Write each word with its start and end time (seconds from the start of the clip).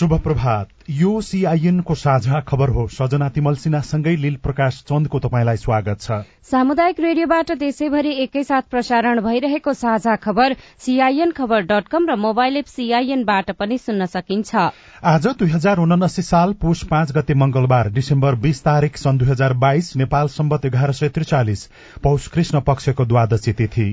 शुभ 0.00 0.12
प्रभात 0.24 0.68
यो 0.90 1.20
सीआईएनको 1.20 1.94
साझा 1.94 2.38
खबर 2.40 2.68
हो। 2.68 2.86
सजना 2.88 3.28
तिमल 3.28 3.54
सिन्हासँगै 3.54 4.14
लील 4.16 4.36
प्रकाश 4.36 4.78
चन्दको 4.88 5.18
तपाईँलाई 5.20 5.56
स्वागत 5.56 6.00
छ। 6.00 6.18
सामुदायिक 6.50 7.00
रेडियोबाट 7.00 7.52
देशैभरि 7.58 8.12
एकैसाथ 8.22 8.70
प्रसारण 8.70 9.20
भइरहेको 9.20 9.72
साझा 9.74 10.16
खबर 10.16 10.56
सीआईएन 10.80 11.32
खबर 11.32 11.68
डट 11.68 11.88
कम 11.88 12.08
र 12.10 12.16
मोबाइल 12.16 12.56
एप 12.56 12.72
सीआईएनबाट 12.72 13.50
पनि 13.60 13.78
सुन्न 13.78 14.06
सकिन्छ। 14.08 14.56
आज 15.04 15.26
दुई 15.38 15.50
हजार 15.50 15.78
उनासी 15.78 16.22
साल 16.24 16.52
पुष 16.56 16.84
पाँच 16.88 17.12
गते 17.12 17.34
मंगलबार 17.36 17.90
डिसेम्बर 17.92 18.34
बीस 18.40 18.64
तारीक 18.64 18.96
सन् 18.96 19.18
दुई 19.18 19.28
हजार 19.28 19.52
बाइस 19.60 19.96
नेपाल 19.96 20.28
सम्बत 20.34 20.64
एघार 20.66 20.92
सय 20.92 21.08
त्रिचालिस 21.10 21.70
पौष 22.02 22.28
कृष्ण 22.28 22.60
पक्षको 22.62 23.04
द्वादशी 23.04 23.52
तिथि। 23.52 23.92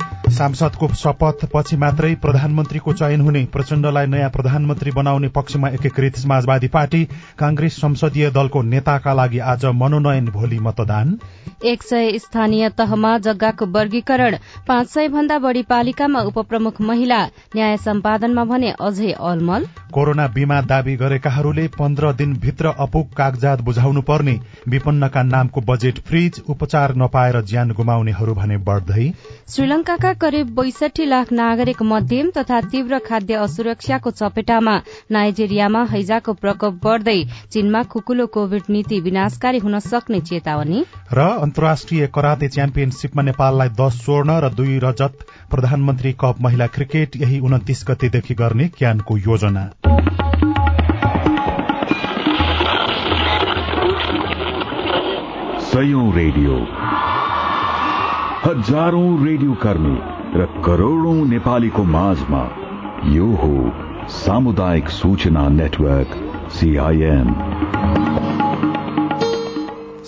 सांसदको 0.41 0.87
शपथ 0.97 1.43
पछि 1.53 1.75
मात्रै 1.77 2.13
प्रधानमन्त्रीको 2.21 2.93
चयन 2.93 3.21
हुने 3.21 3.43
प्रचण्डलाई 3.53 4.05
नयाँ 4.07 4.29
प्रधानमन्त्री 4.29 4.91
बनाउने 4.91 5.27
पक्षमा 5.35 5.69
एकीकृत 5.69 6.15
समाजवादी 6.17 6.67
पार्टी 6.67 7.03
कांग्रेस 7.39 7.75
संसदीय 7.77 8.29
दलको 8.31 8.61
नेताका 8.63 9.13
लागि 9.13 9.39
आज 9.51 9.65
मनोनयन 9.81 10.25
भोलि 10.31 10.59
मतदान। 10.59 11.17
एक 11.65 11.83
सय 11.83 12.17
स्थानीय 12.17 12.69
तहमा 12.77 13.17
जग्गाको 13.19 13.65
वर्गीकरण 13.71 14.37
पाँच 14.67 14.89
सय 14.89 15.07
भन्दा 15.07 15.37
बढ़ी 15.39 15.61
पालिकामा 15.69 16.21
उपप्रमुख 16.31 16.81
महिला 16.81 17.21
न्याय 17.55 17.77
सम्पादनमा 17.77 18.43
भने 18.43 18.71
अझै 18.81 19.11
अलमल। 19.11 19.67
कोरोना 19.93 20.27
बीमा 20.33 20.59
दावी 20.63 20.95
गरेकाहरूले 20.95 21.67
पन्ध्र 21.77 22.11
दिनभित्र 22.15 22.73
अपुग 22.79 23.13
कागजात 23.13 23.61
बुझाउनु 23.61 24.01
पर्ने 24.01 24.35
विपन्नका 24.69 25.23
नामको 25.25 25.61
बजेट 25.69 25.99
फ्रिज 26.09 26.41
उपचार 26.49 26.95
नपाएर 26.97 27.41
ज्यान 27.45 27.71
गुमाउनेहरू 27.77 28.33
भने 28.33 28.57
बढ़दै। 28.65 29.09
श्रीलंकाका 29.49 30.13
करिब 30.31 30.49
बैसठी 30.55 31.05
लाख 31.05 31.31
नागरिक 31.31 31.81
मध्यम 31.81 32.29
तथा 32.29 32.59
तीव्र 32.61 32.97
खाद्य 32.99 33.33
असुरक्षाको 33.35 34.11
चपेटामा 34.11 34.75
नाइजेरियामा 35.11 35.81
हैजाको 35.83 36.33
प्रकोप 36.33 36.73
बढ़दै 36.83 37.15
चीनमा 37.51 37.81
खुकुलो 37.83 38.25
कोविड 38.27 38.69
नीति 38.69 38.99
विनाशकारी 38.99 39.57
हुन 39.57 39.79
सक्ने 39.79 40.19
चेतावनी। 40.21 40.83
र 41.13 41.19
अन्तर्राष्ट्रिय 41.19 42.07
कराते 42.07 42.47
च्याम्पियनशीपमा 42.47 43.23
नेपाललाई 43.23 43.69
दश 43.75 43.99
स्वर्ण 44.03 44.39
र 44.39 44.49
दुई 44.53 44.79
रजत 44.83 45.27
प्रधानमन्त्री 45.51 46.13
कप 46.21 46.41
महिला 46.41 46.67
क्रिकेट 46.67 47.15
यही 47.15 47.39
उन्तिस 47.39 47.83
गतेदेखि 47.87 48.33
गर्ने 48.33 48.67
क्यानको 48.77 49.17
योजना। 49.17 49.69
रेडियो। 56.15 56.55
हजारौं 58.45 59.27
रेडियो 59.27 59.53
कर्मी। 59.53 60.20
र 60.33 60.45
करोड़ौं 60.65 61.25
नेपालीको 61.27 61.83
माझमा 61.83 62.41
यो 63.05 63.25
हो 63.35 64.07
सामुदायिक 64.09 64.89
सूचना 64.89 65.47
नेटवर्क 65.49 66.13
सीआईएन 66.51 67.33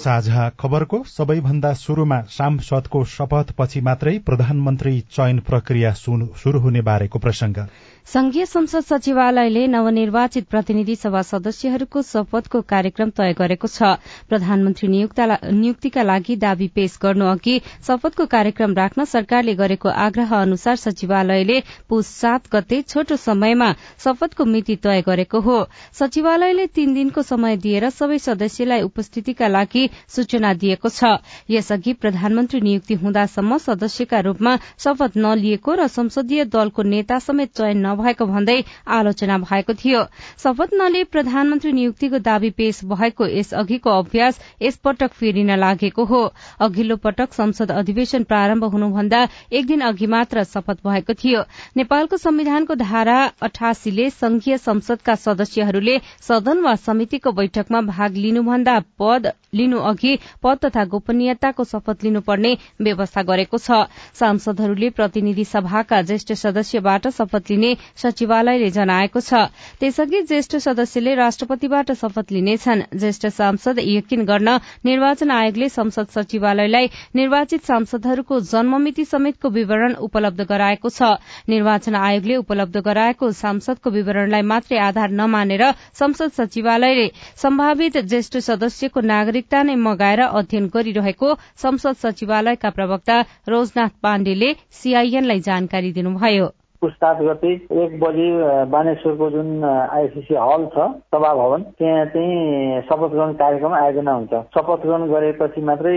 साझा 0.04 0.48
खबरको 0.60 1.04
सबैभन्दा 1.08 1.74
शुरूमा 1.74 2.22
सांसदको 2.30 3.04
शपथ 3.10 3.52
पछि 3.58 3.82
मात्रै 3.82 4.18
प्रधानमन्त्री 4.26 5.00
चयन 5.12 5.40
प्रक्रिया 5.50 5.94
शुरू 5.94 6.60
हुने 6.60 6.82
बारेको 6.82 7.20
प्रसंग 7.20 7.60
संघीय 8.08 8.46
संसद 8.46 8.84
सचिवालयले 8.84 9.66
नवनिर्वाचित 9.68 10.44
प्रतिनिधि 10.50 10.96
सभा 10.96 11.22
सदस्यहरूको 11.22 12.02
शपथको 12.02 12.60
कार्यक्रम 12.70 13.10
तय 13.18 13.34
गरेको 13.38 13.68
छ। 13.68 13.92
प्रधानमन्त्री 14.30 14.88
नियुक्तिका 14.88 16.04
लागि 16.04 16.36
दावी 16.36 16.68
पेश 16.76 16.98
गर्नु 17.02 17.26
अघि 17.26 17.56
शपथको 17.88 18.26
कार्यक्रम 18.34 18.74
राख्न 18.76 19.06
सरकारले 19.06 19.54
गरेको 19.56 19.90
आग्रह 19.90 20.36
अनुसार 20.38 20.76
सचिवालयले 20.76 21.60
पुस 21.90 22.08
सात 22.18 22.50
गते 22.54 22.82
छोटो 22.84 23.16
समयमा 23.18 23.72
शपथको 24.04 24.46
मिति 24.46 24.76
तय 24.84 25.02
गरेको 25.08 25.40
हो। 25.40 25.58
सचिवालयले 26.00 26.68
तीन 26.76 26.94
दिनको 26.94 27.22
समय 27.24 27.58
दिएर 27.58 27.90
सबै 27.92 28.20
सदस्यलाई 28.20 28.82
उपस्थितिका 28.82 29.48
लागि 29.48 29.88
सूचना 30.10 30.54
दिएको 30.60 30.90
छ। 30.90 31.16
यसअघि 31.50 31.94
प्रधानमन्त्री 32.04 32.62
नियुक्ति 32.62 32.94
हुँदासम्म 33.00 33.58
सदस्यका 33.64 34.20
रूपमा 34.28 34.58
शपथ 34.78 35.18
नलिएको 35.18 35.76
र 35.76 35.88
संसदीय 35.90 36.46
दलको 36.52 36.84
नेता 36.84 37.20
समेत 37.22 37.58
चयन 37.58 37.93
नभएको 37.94 38.26
भन्दै 38.26 38.58
आलोचना 38.90 39.38
भएको 39.40 39.74
थियो। 39.76 40.04
शपथ 40.44 40.74
नलिए 40.74 41.04
प्रधानमन्त्री 41.14 41.72
नियुक्तिको 41.72 42.20
दावी 42.22 42.50
पेश 42.58 42.84
भएको 42.86 43.28
यस 43.30 43.54
अघिको 43.54 43.90
अभ्यास 43.92 44.40
यसपटक 44.62 45.12
फेरिन 45.14 45.56
लागेको 45.60 46.04
हो। 46.06 46.22
अघिल्लो 46.60 46.96
पटक 46.98 47.34
संसद 47.34 47.72
अधिवेशन 47.74 48.24
प्रारम्भ 48.24 48.64
हुनुभन्दा 48.74 49.28
एक 49.52 49.66
दिन 49.68 49.82
अघि 49.84 50.08
मात्र 50.08 50.44
शपथ 50.46 50.78
भएको 50.84 51.14
थियो। 51.14 51.42
नेपालको 51.78 52.18
संविधानको 52.18 52.76
धारा 52.76 53.18
अठासीले 53.42 54.10
संघीय 54.12 54.58
संसदका 54.58 55.16
सदस्यहरूले 55.18 56.00
सदन 56.22 56.60
वा 56.60 56.76
समितिको 56.78 57.32
बैठकमा 57.34 57.82
भाग 57.84 58.16
लिनुभन्दा 58.18 58.80
पद 59.00 59.32
लिनु 59.54 59.80
अघि 59.86 60.18
पद 60.44 60.58
तथा 60.66 60.84
गोपनीयताको 60.86 61.64
शपथ 61.64 62.04
लिनुपर्ने 62.04 62.58
व्यवस्था 62.82 63.22
गरेको 63.24 63.58
छ। 63.58 63.86
सांसदहरूले 64.14 64.90
प्रतिनिधि 64.92 65.46
सभाका 65.46 66.02
ज्येष्ठ 66.04 66.34
सदस्यबाट 66.36 67.08
शपथ 67.10 67.52
लिने 67.52 67.76
सचिवालयले 67.98 68.70
जनाएको 68.70 69.20
छ। 69.20 69.34
त्यसअघि 69.80 70.22
ज्येष्ठ 70.24 70.56
सदस्यले 70.58 71.16
राष्ट्रपतिबाट 71.16 71.92
शपथ 71.94 72.32
लिनेछन्। 72.32 72.82
ज्येष्ठ 72.94 73.28
सांसद 73.30 73.80
यकिन 73.80 74.24
गर्न 74.26 74.50
निर्वाचन 74.86 75.32
आयोगले 75.32 75.70
संसद 75.70 76.08
सचिवालयलाई 76.16 76.88
निर्वाचित 77.16 77.66
सांसदहरूको 77.66 78.40
जन्ममिति 78.52 79.06
समेतको 79.06 79.50
विवरण 79.50 79.94
उपलब्ध 80.02 80.42
गराएको 80.44 80.90
छ। 80.90 81.12
निर्वाचन 81.50 81.96
आयोगले 81.96 82.36
उपलब्ध 82.36 82.78
गराएको 82.80 83.32
सांसदको 83.34 83.90
विवरणलाई 83.90 84.42
मात्रै 84.44 84.78
आधार 84.80 85.10
नमानेर 85.14 85.64
संसद 85.94 86.32
सचिवालयले 86.38 87.08
सम्भावित 87.38 87.98
ज्येष्ठ 88.06 88.38
सदस्यको 88.40 89.02
नागरिकता 89.04 89.64
नै 89.64 89.76
मगाएर 89.78 90.22
अध्ययन 90.24 90.70
गरिरहेको 90.74 91.34
संसद 91.58 91.96
सचिवालयका 92.04 92.70
प्रवक्ता 92.70 93.20
रोजनाथ 93.50 94.02
पाण्डेले 94.04 94.54
सीआईएनलाई 94.74 95.40
जानकारी 95.42 95.92
दिनुभयो। 95.94 96.63
पुस्ताद 96.84 97.22
गते 97.24 97.52
एक 97.84 98.00
बजी 98.00 98.28
बानेश्वरको 98.72 99.30
जुन 99.30 99.64
आइसिसी 99.64 100.36
हल 100.36 100.66
छ 100.76 100.88
सभा 101.16 101.34
भवन 101.34 101.62
त्यहाँ 101.80 102.06
चाहिँ 102.14 102.82
शपथ 102.90 103.12
ग्रहण 103.14 103.34
कार्यक्रम 103.42 103.74
आयोजना 103.74 104.14
हुन्छ। 104.14 104.34
शपथ 104.56 104.86
ग्रहण 104.86 105.08
गरेपछि 105.12 105.62
मात्रै 105.70 105.96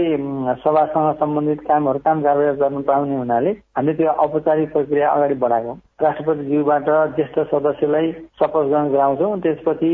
सभासँग 0.64 1.12
सम्बन्धित 1.20 1.60
कामहरू 1.68 1.98
काम 2.06 2.22
कारवाही 2.22 2.56
गर्नु 2.62 2.80
पाउने 2.86 3.16
हुनाले 3.16 3.50
हामीले 3.76 3.96
त्यो 3.96 4.12
औपचारिक 4.24 4.72
प्रक्रिया 4.72 5.10
अगाडि 5.10 5.34
बढाएको। 5.42 5.72
राष्ट्रपतिज्यूबाट 6.02 6.88
ज्येष्ठ 7.16 7.38
सदस्यलाई 7.50 8.10
शपथ 8.40 8.64
ग्रहण 8.68 8.88
गराउँछौँ। 8.92 9.38
त्यसपछि 9.40 9.92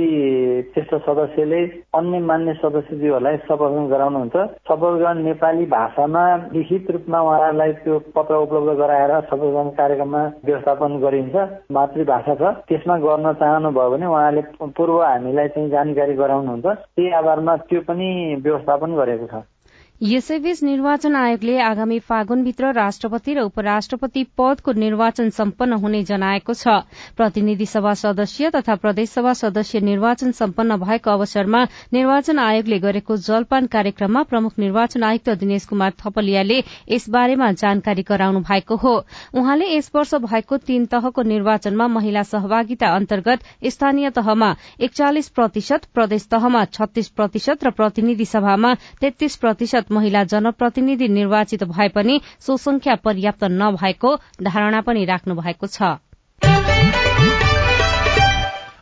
ज्येष्ठ 0.75 0.95
सदस्यले 1.07 1.61
अन्य 1.95 2.19
मान्य 2.21 2.55
सदस्यज्यूहरूलाई 2.63 3.37
शपथ 3.37 3.71
ग्रहण 3.73 3.87
गराउनुहुन्छ। 3.89 4.37
शपथ 4.69 4.97
ग्रहण 4.99 5.23
नेपाली 5.25 5.67
भाषामा 5.77 6.25
लिखित 6.55 6.91
रूपमा 6.91 7.21
उहाँहरूलाई 7.21 7.73
त्यो 7.87 7.99
पत्र 8.17 8.35
उपलब्ध 8.47 8.79
गराएर 8.83 9.15
शपथ 9.31 9.47
ग्रहण 9.47 9.71
कार्यक्रममा 9.79 10.25
व्यवस्थापन 10.45 10.99
गरिन्छ। 11.07 11.37
मातृभाषा 11.71 12.35
छ। 12.35 12.43
त्यसमा 12.69 12.99
गर्न 13.07 13.33
चाहनुभयो 13.39 13.91
भने 13.91 14.07
उहाँले 14.07 14.43
पूर्व 14.59 15.01
हामीलाई 15.03 15.49
चाहिँ 15.55 15.71
जानकारी 15.71 16.15
गराउनुहुन्छ। 16.15 16.67
त्यही 16.67 17.11
आधारमा 17.23 17.57
त्यो 17.71 17.81
पनि 17.87 18.09
व्यवस्थापन 18.43 18.97
गरेको 18.99 19.27
छ। 19.27 19.45
यसैबीच 20.03 20.63
निर्वाचन 20.63 21.15
आयोगले 21.17 21.59
आगामी 21.63 21.99
फागुनभित्र 22.03 22.71
राष्ट्रपति 22.75 23.35
र 23.35 23.41
उपराष्ट्रपति 23.41 24.23
पदको 24.39 24.73
निर्वाचन 24.75 25.29
सम्पन्न 25.31 25.73
हुने 25.83 26.03
जनाएको 26.05 26.55
छ। 26.55 26.69
प्रतिनिधि 27.17 27.67
सभा 27.67 27.93
सदस्य 27.95 28.51
तथा 28.51 28.75
प्रदेशसभा 28.83 29.33
सदस्य 29.41 29.81
निर्वाचन 29.81 30.33
सम्पन्न 30.35 30.77
भएको 30.77 31.11
अवसरमा 31.11 31.63
निर्वाचन 31.93 32.39
आयोगले 32.39 32.79
गरेको 32.79 33.17
जलपान 33.19 33.67
कार्यक्रममा 33.67 34.23
प्रमुख 34.25 34.59
निर्वाचन 34.59 35.03
आयुक्त 35.05 35.31
दिनेश 35.45 35.67
कुमार 35.71 35.93
थपलियाले 36.03 36.59
यसबारेमा 36.91 37.53
जानकारी 37.63 38.03
गराउनु 38.03 38.41
भएको 38.43 38.77
हो। 38.77 38.97
उहाँले 39.35 39.71
यस 39.77 39.91
वर्ष 39.95 40.15
भएको 40.27 40.57
तीन 40.67 40.87
तहको 40.89 41.23
निर्वाचनमा 41.23 41.89
महिला 41.91 42.23
सहभागिता 42.33 42.91
अन्तर्गत 42.97 43.47
स्थानीय 43.71 44.11
तहमा 44.19 44.51
एकचालिस 44.83 45.29
प्रतिशत 45.31 45.87
प्रदेश 45.95 46.27
तहमा 46.35 46.65
छत्तीस 46.75 47.09
प्रतिशत 47.15 47.65
र 47.65 47.71
प्रतिनिधि 47.79 48.25
सभामा 48.27 48.75
तेत्तीस 49.01 49.37
प्रतिशत 49.37 49.91
महिला 49.93 50.25
जनप्रतिनिधि 50.33 51.09
निर्वाचित 51.09 51.65
भए 51.65 51.89
पनि 51.97 52.21
सो 52.41 52.57
संख्या 52.61 52.95
पर्याप्त 53.05 53.45
नभएको 53.57 54.17
धारणा 54.43 54.81
पनि 54.87 55.05
राख्नु 55.05 55.35
भएको 55.35 55.67
छ। 55.67 55.97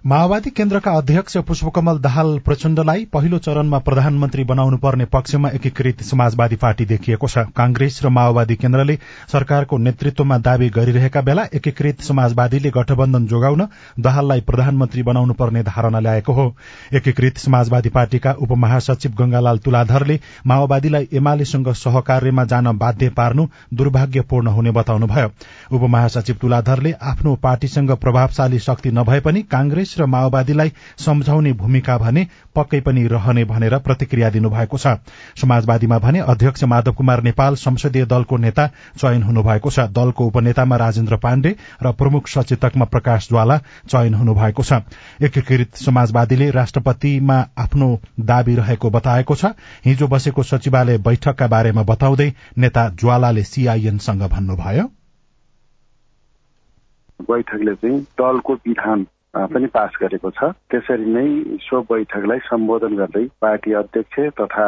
माओवादी 0.06 0.50
केन्द्रका 0.50 0.92
अध्यक्ष 0.96 1.36
पुष्पकमल 1.48 1.98
दाहाल 2.00 2.38
प्रचण्डलाई 2.44 3.04
पहिलो 3.12 3.38
चरणमा 3.38 3.78
प्रधानमन्त्री 3.78 4.44
बनाउनु 4.44 4.76
पर्ने 4.76 5.04
पक्षमा 5.04 5.48
एकीकृत 5.54 6.02
समाजवादी 6.02 6.56
पार्टी 6.56 6.84
देखिएको 6.84 7.28
छ। 7.28 7.44
कांग्रेस 7.56 8.00
र 8.04 8.08
माओवादी 8.08 8.56
केन्द्रले 8.56 8.96
सरकारको 9.32 9.78
नेतृत्वमा 9.78 10.38
दावी 10.38 10.68
गरिरहेका 10.76 11.20
बेला 11.20 11.44
एकीकृत 11.54 12.00
समाजवादीले 12.02 12.70
गठबन्धन 12.70 13.26
जोगाउन 13.26 13.66
दाहाललाई 14.00 14.40
प्रधानमन्त्री 14.40 15.02
बनाउनु 15.02 15.34
पर्ने 15.34 15.62
धारणा 15.62 16.00
ल्याएको 16.00 16.32
हो। 16.32 16.48
एकीकृत 16.92 17.38
समाजवादी 17.38 17.88
पार्टीका 17.90 18.32
उपमहासचिव 18.40 19.12
गंगालाल 19.20 19.58
तुलाधरले 19.58 20.18
माओवादीलाई 20.46 21.08
एमालेसँग 21.12 21.72
सहकार्यमा 21.74 22.44
जान 22.44 22.72
बाध्य 22.78 23.08
पार्नु 23.10 23.46
दुर्भाग्यपूर्ण 23.74 24.48
हुने 24.48 24.70
बताउनुभयो। 24.70 25.28
उपमहासचिव 25.76 26.36
तुलाधरले 26.40 26.92
आफ्नो 27.04 27.34
पार्टीसँग 27.42 27.94
प्रभावशाली 27.98 28.58
शक्ति 28.60 28.90
नभए 28.92 29.20
पनि 29.20 29.42
कांग्रेस 29.52 29.88
कांग्रेस 29.90 29.98
र 29.98 30.06
माओवादीलाई 30.06 30.72
सम्झाउने 30.98 31.52
भूमिका 31.52 31.96
भने 31.98 32.26
पक्कै 32.54 32.80
पनि 32.80 33.06
रहने 33.06 33.44
भनेर 33.44 33.78
प्रतिक्रिया 33.78 34.30
दिनुभएको 34.30 34.78
छ। 34.78 34.86
समाजवादीमा 35.36 35.98
भने 35.98 36.18
अध्यक्ष 36.22 36.64
माधव 36.64 36.92
कुमार 36.92 37.22
नेपाल 37.22 37.54
संसदीय 37.56 38.04
दलको 38.06 38.36
नेता 38.36 38.66
चयन 38.98 39.22
हुनुभएको 39.22 39.70
छ। 39.70 39.90
दलको 39.90 40.26
उपनेतामा 40.26 40.76
राजेन्द्र 40.76 41.16
पाण्डे 41.16 41.56
र 41.82 41.92
प्रमुख 41.92 42.28
सचेतकमा 42.28 42.84
प्रकाश 42.86 43.28
ज्वाला 43.28 43.56
चयन 43.88 44.14
हुनुभएको 44.14 44.62
छ। 44.62 44.72
एकीकृत 45.22 45.76
समाजवादीले 45.76 46.50
राष्ट्रपतिमा 46.50 47.38
आफ्नो 47.58 47.88
दावी 48.20 48.54
रहेको 48.54 48.90
बताएको 48.90 49.34
छ। 49.34 49.54
हिजो 49.84 50.06
बसेको 50.08 50.42
सचिवालय 50.44 50.98
बैठकका 51.00 51.46
बारेमा 51.48 51.82
बताउँदै 51.82 52.32
नेता 52.58 52.88
ज्वालाले 52.94 53.44
सीआईएनसँग 53.44 54.22
भन्नुभयो। 54.28 54.90
बैठकले 57.20 57.74
चाहिँ 57.74 58.00
दलको 58.18 58.54
विधान 58.66 59.06
पनि 59.34 59.66
पास 59.66 59.90
गरेको 60.02 60.30
छ। 60.30 60.52
त्यसरी 60.70 61.06
नै 61.06 61.26
सो 61.62 61.80
बैठकलाई 61.90 62.38
सम्बोधन 62.46 62.96
गर्दै 62.96 63.26
पार्टी 63.40 63.72
अध्यक्ष 63.72 64.18
तथा 64.40 64.66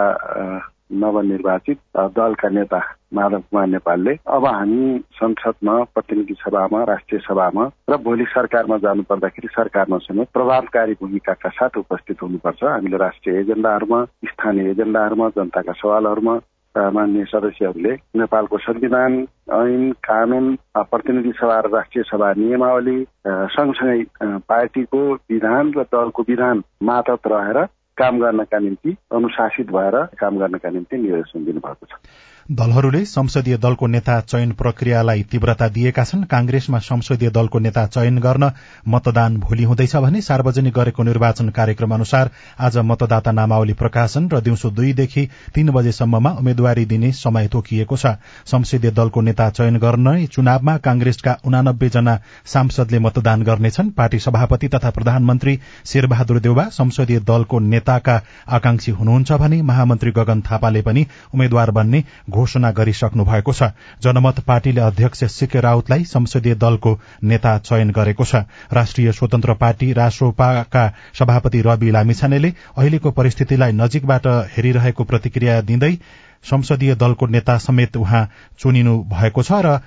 नवनिर्वाचित 0.92 1.78
दलका 1.96 2.48
नेता 2.48 2.80
माधव 3.14 3.40
कुमार 3.40 3.66
नेपालले 3.66 4.12
अब 4.28 4.44
हामी 4.46 4.98
संसदमा 5.16 5.74
प्रतिनिधि 5.94 6.34
सभामा 6.40 6.82
राष्ट्रिय 6.84 7.20
सभामा 7.24 7.64
र 7.90 7.96
भोलि 7.96 8.24
सरकारमा 8.28 8.76
जानु 8.78 9.02
पर्दाखेरि 9.08 9.48
सरकारमा 9.56 9.98
समेत 9.98 10.28
प्रभावकारी 10.34 10.92
भूमिकाका 11.00 11.48
साथ 11.48 11.76
उपस्थित 11.78 12.22
हुनुपर्छ। 12.22 12.64
हामीले 12.64 12.96
राष्ट्रिय 12.96 13.40
एजेन्डाहरूमा 13.40 14.04
स्थानीय 14.04 14.70
एजेन्डाहरूमा 14.70 15.28
जनताका 15.36 15.72
सवालहरूमा 15.72 16.34
मान्य 16.78 17.24
सदस्यहरूले 17.24 17.92
नेपालको 17.92 18.58
संविधान 18.58 19.12
ऐन 19.52 19.92
कानून 19.92 20.56
प्रतिनिधि 20.76 21.32
सभा 21.32 21.60
र 21.60 21.70
राष्ट्रिय 21.70 22.04
सभा 22.04 22.32
नियमावली 22.32 23.06
सँगसँगै 23.26 24.04
पार्टीको 24.22 25.02
विधान 25.14 25.72
र 25.76 25.82
दलको 25.82 26.22
विधान 26.22 26.62
मातहत 26.82 27.26
रहेर 27.26 27.64
काम 27.96 28.19
गर्नका 28.20 28.58
निम्ति 28.58 28.96
अनुशासित 29.12 29.70
भएर 29.70 29.96
काम 30.20 30.38
गर्नका 30.38 30.70
निम्ति 30.70 30.96
निर्देशन 30.96 31.44
दिनुभएको 31.44 31.86
छ। 31.86 32.00
दलहरूले 32.50 33.04
संसदीय 33.04 33.56
दलको 33.56 33.86
नेता 33.86 34.18
चयन 34.20 34.52
प्रक्रियालाई 34.52 35.22
तीव्रता 35.22 35.66
दिएका 35.68 36.04
छन्। 36.04 36.22
कांग्रेसमा 36.24 36.78
संसदीय 36.80 37.30
दलको 37.30 37.58
नेता 37.58 37.86
चयन 37.86 38.18
गर्न 38.18 38.50
मतदान 38.88 39.36
भोलि 39.38 39.62
हुँदैछ 39.62 39.94
भने 39.96 40.20
सार्वजनिक 40.20 40.74
गरेको 40.74 41.02
निर्वाचन 41.02 41.48
कार्यक्रम 41.48 41.94
अनुसार 41.94 42.30
आज 42.60 42.78
मतदाता 42.82 43.32
नामावली 43.32 43.72
प्रकाशन 43.72 44.28
र 44.28 44.40
दिउँसो 44.40 44.70
दुईदेखि 44.70 45.28
तीन 45.54 45.70
बजेसम्ममा 45.70 46.30
उम्मेद्वारी 46.32 46.84
दिने 46.84 47.12
समय 47.12 47.48
तोकिएको 47.48 47.96
छ। 47.96 48.06
संसदीय 48.46 48.90
दलको 48.90 49.20
नेता 49.20 49.48
चयन 49.50 49.76
गर्न 49.78 50.26
चुनावमा 50.26 50.76
कांग्रेसका 50.78 51.36
उनानब्बे 51.46 51.88
जना 51.88 52.18
सांसदले 52.46 52.98
मतदान 52.98 53.42
गर्नेछन्। 53.42 53.90
पार्टी 53.92 54.18
सभापति 54.18 54.68
तथा 54.68 54.90
प्रधानमन्त्री 54.90 55.58
शेरबहादुर 55.86 56.40
देउबा 56.40 56.64
संसदीय 56.72 57.20
दलको 57.22 57.58
नेताका 57.60 58.20
आकांक्षी 58.50 58.92
हुनुहुन्छ 58.92 59.32
भने 59.34 59.62
महामन्त्री 59.62 60.10
गगन 60.10 60.40
थापाले 60.42 60.82
पनि 60.82 61.06
उम्मेद्वार 61.34 61.70
बन्ने 61.70 62.04
घोषणा 62.32 62.70
गरिसक्नु 62.73 63.25
भएको 63.25 63.52
छ। 63.52 63.62
जनमत 64.02 64.40
पार्टीले 64.46 64.81
अध्यक्ष 64.81 65.25
सीके 65.31 65.61
राउतलाई 65.61 66.05
संसदीय 66.06 66.55
दलको 66.56 66.99
नेता 67.23 67.58
चयन 67.61 67.90
गरेको 67.93 68.25
छ। 68.25 68.49
राष्ट्रिय 68.73 69.12
स्वतन्त्र 69.12 69.55
पार्टी 69.61 69.93
राष्ट्रपाका 69.93 70.93
सभापति 71.19 71.62
रवि 71.62 71.90
लामिछानेले 71.90 72.52
अहिलेको 72.76 73.11
परिस्थितिलाई 73.12 73.73
नजिकबाट 73.75 74.26
हेरिरहेको 74.56 75.05
प्रतिक्रिया 75.05 75.61
दिँदै 75.62 75.99
संसदीय 76.44 76.94
दलको 76.96 77.26
नेता 77.29 77.58
समेत 77.58 77.96
उहाँ 77.96 78.29
चुनिनु 78.58 78.99
भएको 79.12 79.43
छ 79.43 79.62
र 79.62 79.81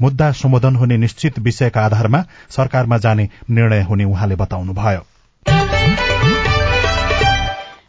मुद्दा 0.00 0.32
सम्बोधन 0.34 0.76
हुने 0.76 0.96
निश्चित 0.96 1.38
विषयका 1.38 1.84
आधारमा 1.84 2.24
सरकारमा 2.50 2.98
जाने 2.98 3.28
निर्णय 3.50 3.82
हुने 3.82 4.04
उहाँले 4.04 4.36
बताउनुभयो। 4.36 6.49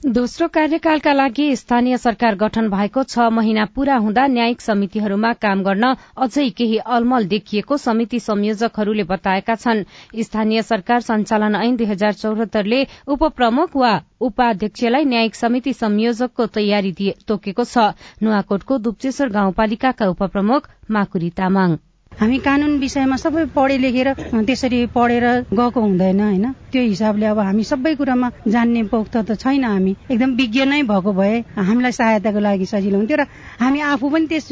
दोस्रो 0.03 0.47
कार्यकालका 0.47 1.11
लागि 1.13 1.55
स्थानीय 1.55 1.97
सरकार 1.97 2.35
गठन 2.35 2.69
भएको 2.69 3.01
छ 3.03 3.25
महिना 3.31 3.65
पूरा 3.75 3.95
हुँदा 4.05 4.25
न्यायिक 4.27 4.61
समितिहरूमा 4.61 5.33
काम 5.45 5.61
गर्न 5.63 5.93
अझै 6.17 6.47
केही 6.57 6.77
अलमल 6.95 7.25
देखिएको 7.33 7.77
समिति 7.77 8.19
संयोजकहरूले 8.19 9.03
बताएका 9.11 9.55
छन्। 9.55 9.83
स्थानीय 10.21 10.61
सरकार 10.61 11.01
संचालन 11.01 11.55
ऐन 11.55 11.75
दुई 11.75 11.85
हजार 11.85 12.13
चौहत्तरले 12.13 12.81
उपप्रमुख 13.07 13.75
वा 13.75 13.93
उपाध्यक्षलाई 14.21 15.05
न्यायिक 15.05 15.35
समिति 15.35 15.73
संयोजकको 15.73 16.45
तयारी 16.57 17.13
तोकेको 17.27 17.63
छ। 17.65 17.93
नुवाकोटको 18.23 18.77
दुप्चेश्वर 18.89 19.29
गाउँपालिकाका 19.29 20.09
उपप्रमुख 20.09 20.69
माकुरी 20.89 21.29
तामाङ। 21.37 21.77
हामी 22.19 22.37
कानून 22.45 22.75
विषयमा 22.79 23.15
सबै 23.17 23.43
पढे 23.55 23.77
लेखेर 23.81 24.07
त्यसरी 24.47 24.79
पढेर 24.95 25.25
गएको 25.57 25.81
हुँदैन 25.81 26.19
होइन? 26.21 26.45
त्यो 26.71 26.81
हिसाबले 26.81 27.25
अब 27.25 27.39
हामी 27.39 27.63
सबै 27.63 27.93
कुरामा 27.97 28.29
जान्ने 28.47 28.83
पोख्त 28.91 29.15
त 29.17 29.37
छैन 29.43 29.63
हामी। 29.65 29.95
एकदम 30.11 30.35
विज्ञ 30.41 30.65
नै 30.65 30.81
भएको 30.91 31.11
भए 31.17 31.39
हामीलाई 31.69 31.91
सहायताको 31.99 32.39
लागि 32.47 32.65
सजिलो 32.73 32.97
हुन्थ्यो 32.97 33.17
र 33.17 33.25
हामी 33.63 33.79
आफू 33.89 34.09
पनि 34.13 34.25
त्यस 34.27 34.51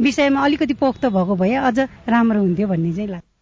विषयमा 0.00 0.40
अलिकति 0.44 0.74
पोख्त 0.82 1.06
भएको 1.14 1.34
भए 1.38 1.54
अझ 1.70 1.78
राम्रो 2.08 2.40
हुन्थ्यो 2.40 2.66
भन्ने 2.68 2.92
चाहिँ 2.98 3.10
लाग्छ। 3.10 3.33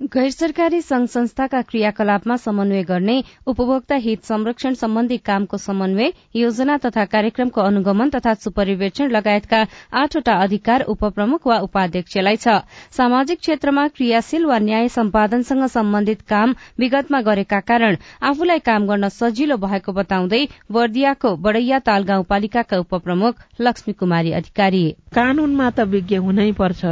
गैर 0.00 0.30
सरकारी 0.30 0.80
संघ 0.80 1.06
संस्थाका 1.08 1.60
क्रियाकलापमा 1.62 2.36
समन्वय 2.36 2.82
गर्ने 2.88 3.16
उपभोक्ता 3.46 3.94
हित 4.04 4.24
संरक्षण 4.24 4.74
सम्बन्धी 4.74 5.16
कामको 5.18 5.56
समन्वय 5.58 6.12
योजना 6.36 6.76
तथा 6.84 7.04
कार्यक्रमको 7.14 7.60
अनुगमन 7.60 8.10
तथा 8.10 8.34
सुपरिवेक्षण 8.34 9.10
लगायतका 9.10 9.64
आठवटा 10.02 10.34
अधिकार 10.42 10.82
उपप्रमुख 10.94 11.46
वा 11.46 11.58
उपाध्यक्षलाई 11.60 12.36
छ। 12.36 12.56
सामाजिक 12.96 13.38
क्षेत्रमा 13.40 13.86
क्रियाशील 13.98 14.44
वा 14.46 14.58
न्याय 14.58 14.88
सम्पादनसँग 14.88 15.66
सम्बन्धित 15.74 16.22
काम 16.28 16.54
विगतमा 16.78 17.20
गरेका 17.20 17.60
कारण 17.66 17.96
आफूलाई 18.22 18.58
काम 18.64 18.86
गर्न 18.86 19.08
सजिलो 19.18 19.56
भएको 19.66 19.92
बताउँदै 19.92 20.44
बर्दियाको 20.72 21.36
बडैया 21.42 21.78
ताल 21.86 22.04
गाउँपालिकाका 22.14 22.78
उपप्रमुख 22.86 23.46
लक्ष्मी 23.60 23.92
कुमारी 23.94 24.32
अधिकारी। 24.40 24.90
कानूनमा 25.14 25.70
त 25.70 25.90
विज्ञ 25.94 26.16
हुनै 26.26 26.52
पर्छ। 26.60 26.84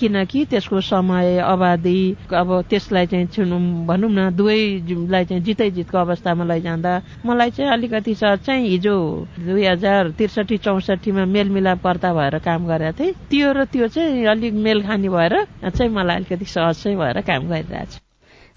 किनकि 0.00 0.44
त्यसको 0.50 0.80
समय 0.80 1.38
अवधि 1.44 2.00
अब 2.40 2.50
त्यसलाई 2.70 3.06
चाहिँ 3.06 3.86
भनौँ 3.86 4.10
न 4.10 4.28
दुवैलाई 4.36 5.24
चाहिँ 5.24 5.42
जितै 5.44 5.70
जितको 5.78 5.98
अवस्थामा 5.98 6.44
लैजाँदा 6.44 6.92
मलाई 7.26 7.50
चाहिँ 7.50 7.72
अलिकति 7.72 8.14
चाहिँ 8.20 8.68
हिजो 8.68 8.96
दुई 9.38 9.64
हजार 9.66 10.10
त्रिसठी 10.18 10.56
चौसठीमा 10.66 11.24
मेलमिलापकर्ता 11.36 12.12
भएर 12.14 12.38
काम 12.44 12.66
गरेको 12.66 12.98
थिएँ। 12.98 13.14
त्यो 13.30 13.52
र 13.52 13.64
त्यो 13.72 13.88
चाहिँ 13.88 14.26
अलिक 14.26 14.54
मेल 14.66 14.82
खाने 14.86 15.08
भएर 15.08 15.34
चाहिँ 15.70 15.92
मलाई 15.92 16.16
अलिकति 16.16 16.44
सहज 16.54 16.86
भएर 17.00 17.20
काम 17.30 17.48
गरिरहेको 17.48 17.92
छु 17.92 18.09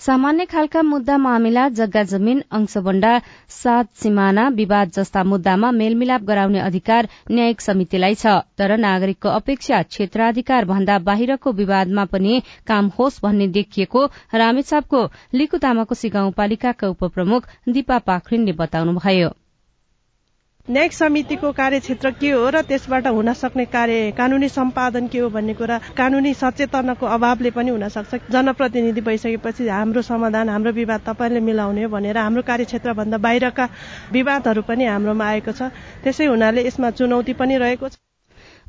सामान्य 0.06 0.46
खालका 0.52 0.82
मुद्दा 0.84 1.18
मामिला 1.18 1.68
जग्गा 1.70 2.02
जमीन 2.04 2.42
अंशबण्डा 2.52 3.12
सात 3.50 3.90
सिमाना 3.96 4.48
विवाद 4.56 4.90
जस्ता 4.96 5.24
मुद्दामा 5.24 5.70
मेलमिलाप 5.72 6.22
गराउने 6.22 6.60
अधिकार 6.60 7.08
न्यायिक 7.32 7.62
समितिलाई 7.62 8.16
छ। 8.16 8.34
तर 8.58 8.76
नागरिकको 8.78 9.30
अपेक्षा 9.32 9.82
क्षेत्राधिकार 9.92 10.66
भन्दा 10.72 10.98
बाहिरको 11.08 11.52
विवादमा 11.62 12.06
पनि 12.16 12.42
काम 12.68 12.90
होस् 12.98 13.22
भन्ने 13.24 13.48
देखिएको 13.60 14.06
रामेछापको 14.42 15.02
लिकुतामाको 15.34 15.96
गाउँपालिकाका 16.18 16.88
उपप्रमुख 16.90 17.48
दिपा 17.70 17.98
पाखरिनले 18.10 18.58
बताउनुभयो। 18.60 19.32
न्यायिक 20.67 20.93
समितिको 20.93 21.51
कार्यक्षेत्र 21.51 22.10
के 22.20 22.29
हो 22.32 22.50
र 22.50 22.62
त्यसबाट 22.63 23.08
हुन 23.08 23.32
सक्ने 23.36 23.65
कार्य 23.67 24.12
कानुनी 24.17 24.48
सम्पादन 24.50 25.08
के 25.12 25.20
हो 25.20 25.29
भन्ने 25.29 25.53
कुरा 25.53 25.79
कानुनी 25.98 26.34
सचेतनाको 26.34 27.05
अभावले 27.05 27.51
पनि 27.51 27.70
हुन 27.70 27.88
सक्छ। 27.91 28.32
जनप्रतिनिधि 28.32 29.01
भइसकेपछि 29.03 29.67
हाम्रो 29.67 30.01
समाधान 30.01 30.50
हाम्रो 30.50 30.72
विवाद 30.72 31.01
तपाईँले 31.08 31.39
मिलाउने 31.43 31.88
भनेर 31.91 32.17
हाम्रो 32.17 32.41
कार्यक्षेत्रभन्दा 32.48 33.17
बाहिरका 33.27 33.67
विवादहरू 34.13 34.62
पनि 34.63 34.86
हाम्रोमा 34.86 35.25
आएको 35.27 35.51
छ। 35.51 35.67
त्यसै 36.00 36.32
हुनाले 36.32 36.67
यसमा 36.67 36.96
चुनौती 36.96 37.34
पनि 37.36 37.58
रहेको 37.60 37.89
छ। 37.91 38.00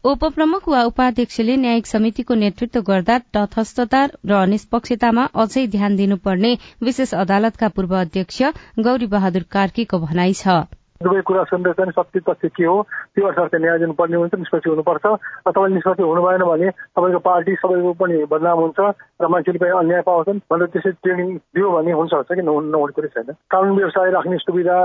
उपप्रमुख 0.03 0.69
वा 0.69 0.83
उपाध्यक्षले 0.91 1.57
न्यायिक 1.63 1.87
समितिको 1.87 2.35
नेतृत्व 2.45 2.81
गर्दा 2.93 3.19
तथस्थता 3.31 4.07
र 4.27 4.45
निष्पक्षतामा 4.51 5.31
अझै 5.33 5.67
ध्यान 5.71 5.97
दिनुपर्ने 5.97 6.57
विशेष 6.83 7.15
अदालतका 7.23 7.69
पूर्व 7.71 8.01
अध्यक्ष 8.01 8.43
गौरी 8.83 9.07
बहादुर 9.15 9.53
कार्कीको 9.55 10.07
भनाइ 10.07 10.43
छ। 10.43 10.65
दुवै 11.05 11.21
कुरा 11.29 11.43
सुन्दै 11.53 11.73
चाहिँ 11.79 11.93
सत्य 11.93 12.21
तथ्य 12.29 12.49
के 12.57 12.65
हो? 12.65 12.77
त्यो 13.15 13.27
अनुसार 13.27 13.61
न्याय 13.61 13.79
दिनुपर्ने 13.79 14.17
हुन्छ 14.17 14.35
निष्पक्ष 14.35 14.67
हुनुपर्छ। 14.69 15.07
र 15.07 15.51
तपाईँ 15.51 15.75
निष्पक्ष 15.75 16.01
हुनु 16.01 16.23
भएन 16.25 16.43
भने 16.51 16.71
तपाईँको 16.71 17.21
पार्टी 17.29 17.55
सबैको 17.63 17.93
पनि 18.01 18.17
बदनाम 18.33 18.59
हुन्छ 18.65 18.79
र 19.23 19.29
मान्छेले 19.29 19.59
पनि 19.59 19.71
अन्याय 19.81 20.03
पाउँछन् 20.09 20.41
भनेर 20.51 20.69
त्यसै 20.75 20.91
ट्रेनिङ 21.03 21.29
दियो 21.55 21.71
भने 21.71 21.93
हुन्छ 21.93 22.13
कि 22.33 22.43
नहुने 22.43 22.93
कुरै 22.97 23.09
छैन। 23.15 23.33
कानुन 23.53 23.77
व्यवसाय 23.77 24.11
राख्ने 24.11 24.39
सुविधा 24.45 24.77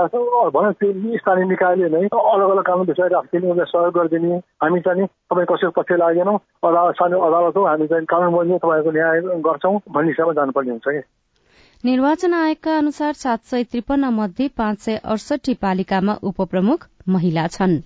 भनौँ 0.54 0.72
त्यो 0.80 1.18
स्थानीय 1.20 1.44
निकायले 1.50 1.88
नै 1.88 2.06
अलग 2.12 2.50
अलग 2.50 2.64
कानुन 2.68 2.84
व्यवसाय 2.86 3.08
राखिदिने 3.16 3.50
उनीहरूलाई 3.50 3.70
सहयोग 3.72 3.94
गरिदिने। 3.98 4.36
हामी 4.62 4.80
चाहिँ 4.80 5.06
तपाईँ 5.06 5.46
कसैको 5.50 5.72
पक्ष 5.80 5.92
लागेनौँ। 6.02 6.36
अदालत 6.68 6.94
सानो 7.00 7.18
अदालत 7.18 7.56
हो 7.56 7.64
हामी 7.66 7.86
चाहिँ 7.86 8.06
कानुन 8.12 8.34
बन्ने 8.36 8.58
तपाईँको 8.58 8.90
न्याय 8.90 9.20
गर्छौँ 9.46 9.74
भन्ने 9.94 10.08
हिसाबमा 10.08 10.32
जानुपर्ने 10.38 10.70
हुन्छ 10.70 10.88
कि? 10.88 11.02
निर्वाचन 11.84 12.34
आयोगका 12.34 12.76
अनुसार 12.78 13.12
सात 13.12 13.38
सय 13.50 13.62
त्रिपन्न 13.64 14.08
मध्ये 14.14 14.46
पाँच 14.56 14.80
सय 14.80 14.96
अडसठी 14.96 15.52
पालिकामा 15.56 16.14
उपप्रमुख 16.22 16.84
महिला 17.08 17.46
छन्। 17.48 17.76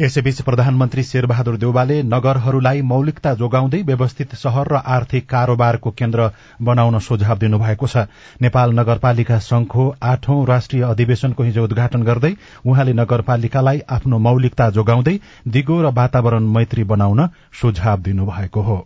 यसैबीच 0.00 0.40
प्रधानमन्त्री 0.42 1.02
शेरबहादुर 1.02 1.56
देउवाले 1.60 2.00
नगरहरूलाई 2.04 2.80
मौलिकता 2.82 3.34
जोगाउँदै 3.34 3.80
व्यवस्थित 3.82 4.34
शहर 4.34 4.72
र 4.72 4.80
आर्थिक 4.88 5.28
कारोबारको 5.28 5.90
केन्द्र 5.92 6.28
बनाउन 6.62 6.98
सुझाव 6.98 7.38
दिनुभएको 7.38 7.86
छ। 7.86 8.06
नेपाल 8.40 8.72
नगरपालिका 8.72 9.38
संघको 9.44 9.84
आठौं 10.02 10.38
राष्ट्रिय 10.46 10.82
अधिवेशनको 10.84 11.42
हिजो 11.42 11.64
उद्घाटन 11.64 12.02
गर्दै 12.02 12.32
उहाँले 12.64 12.92
नगरपालिकालाई 13.02 13.80
आफ्नो 13.90 14.18
मौलिकता 14.28 14.70
जोगाउँदै 14.70 15.18
दिगो 15.48 15.80
र 15.82 15.92
वातावरण 15.92 16.48
मैत्री 16.56 16.84
बनाउन 16.88 17.28
सुझाव 17.60 18.00
दिनुभएको 18.00 18.62
हो। 18.62 18.78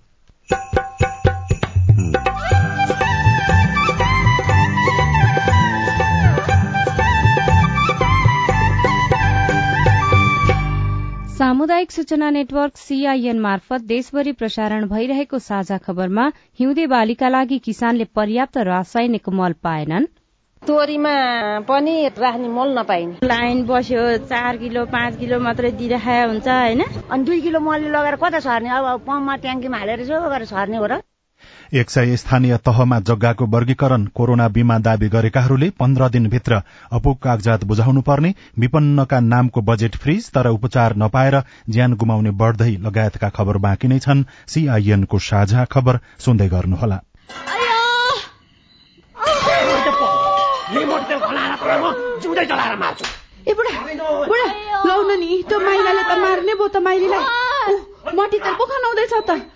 सामुदायिक 11.36 11.90
सूचना 11.92 12.28
नेटवर्क 12.30 12.76
सीआईएन 12.76 13.38
मार्फत 13.38 13.80
देशभरि 13.88 14.32
प्रसारण 14.32 14.84
भइरहेको 14.88 15.38
साझा 15.38 15.76
खबरमा 15.78 16.24
हिउँदे 16.58 16.86
बालीका 16.88 17.28
लागि 17.28 17.58
किसानले 17.66 18.04
पर्याप्त 18.16 18.56
रासायनिक 18.68 19.28
मल 19.28 19.52
पाएनन्। 19.62 20.06
तोरीमा 20.62 21.12
पनि 21.68 21.96
राख्ने 22.18 22.48
मल 22.48 22.78
नपाइने। 22.78 23.28
लाइन 23.28 23.64
बस्यो 23.66 24.06
चार 24.32 24.56
किलो 24.56 24.84
पाँच 24.88 25.16
किलो 25.16 25.40
मात्रै 25.40 25.70
दिइराखेको 25.76 26.28
हुन्छ 26.32 26.48
होइन? 26.48 26.82
अनि 27.12 27.24
दुई 27.24 27.40
किलो 27.40 27.60
मल 27.60 27.84
लगेर 27.96 28.16
कता 28.16 28.40
सर्ने 28.40 28.70
अब 28.72 29.04
पम्पमा 29.04 29.36
ट्याङ्कीमा 29.44 29.76
हालेर 29.76 30.00
यसो 30.00 30.16
गरेर 30.24 30.48
सर्ने 30.48 30.76
हो 30.76 30.86
र। 30.86 31.00
एक 31.74 31.90
सय 31.90 32.16
स्थानीय 32.16 32.56
तहमा 32.56 33.00
जग्गाको 33.00 33.46
वर्गीकरण 33.46 34.04
कोरोना 34.04 34.48
बीमा 34.48 34.78
दावी 34.78 35.08
गरेकाहरूले 35.08 35.70
पन्ध्र 35.70 36.08
दिनभित्र 36.08 36.62
अपुग 36.92 37.18
कागजात 37.18 37.64
बुझाउनु 37.64 38.00
पर्ने 38.00 38.34
विपन्नका 38.58 39.20
नामको 39.20 39.60
बजेट 39.60 39.96
फ्रिज 39.96 40.30
तर 40.30 40.46
उपचार 40.46 40.96
नपाएर 40.96 41.42
ज्यान 41.70 41.94
गुमाउने 41.94 42.30
बढ़दै 42.30 42.70
लगायतका 42.70 43.28
खबर 43.28 43.56
बाँकी 43.56 43.88
नै 43.88 43.98
छन्। 43.98 44.24
सीआईएनको 44.48 45.18
साझा 45.18 45.64
खबर 45.64 45.98
सुन्दै 46.18 46.48
गर्नुहोला। 46.48 47.00
नि 55.16 55.44
त्यो 55.48 55.60
माइलाले 55.60 56.02
त 56.02 56.16
मार्ने 56.16 56.54
भयो 56.54 56.68
त। 59.20 59.55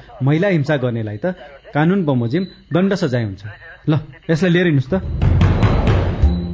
महिला 0.21 0.47
हिंसा 0.47 0.75
गर्नेलाई 0.77 1.17
त 1.17 1.25
कानून 1.73 2.03
बमोजिम 2.05 2.43
दण्ड 2.73 2.93
सजाय 2.93 3.23
हुन्छ। 3.23 3.43
ल 3.89 3.93
यसलाई 4.29 4.51
लिएर 4.53 4.65
हिँड्नुहोस् 4.65 4.91
त। 4.93 5.50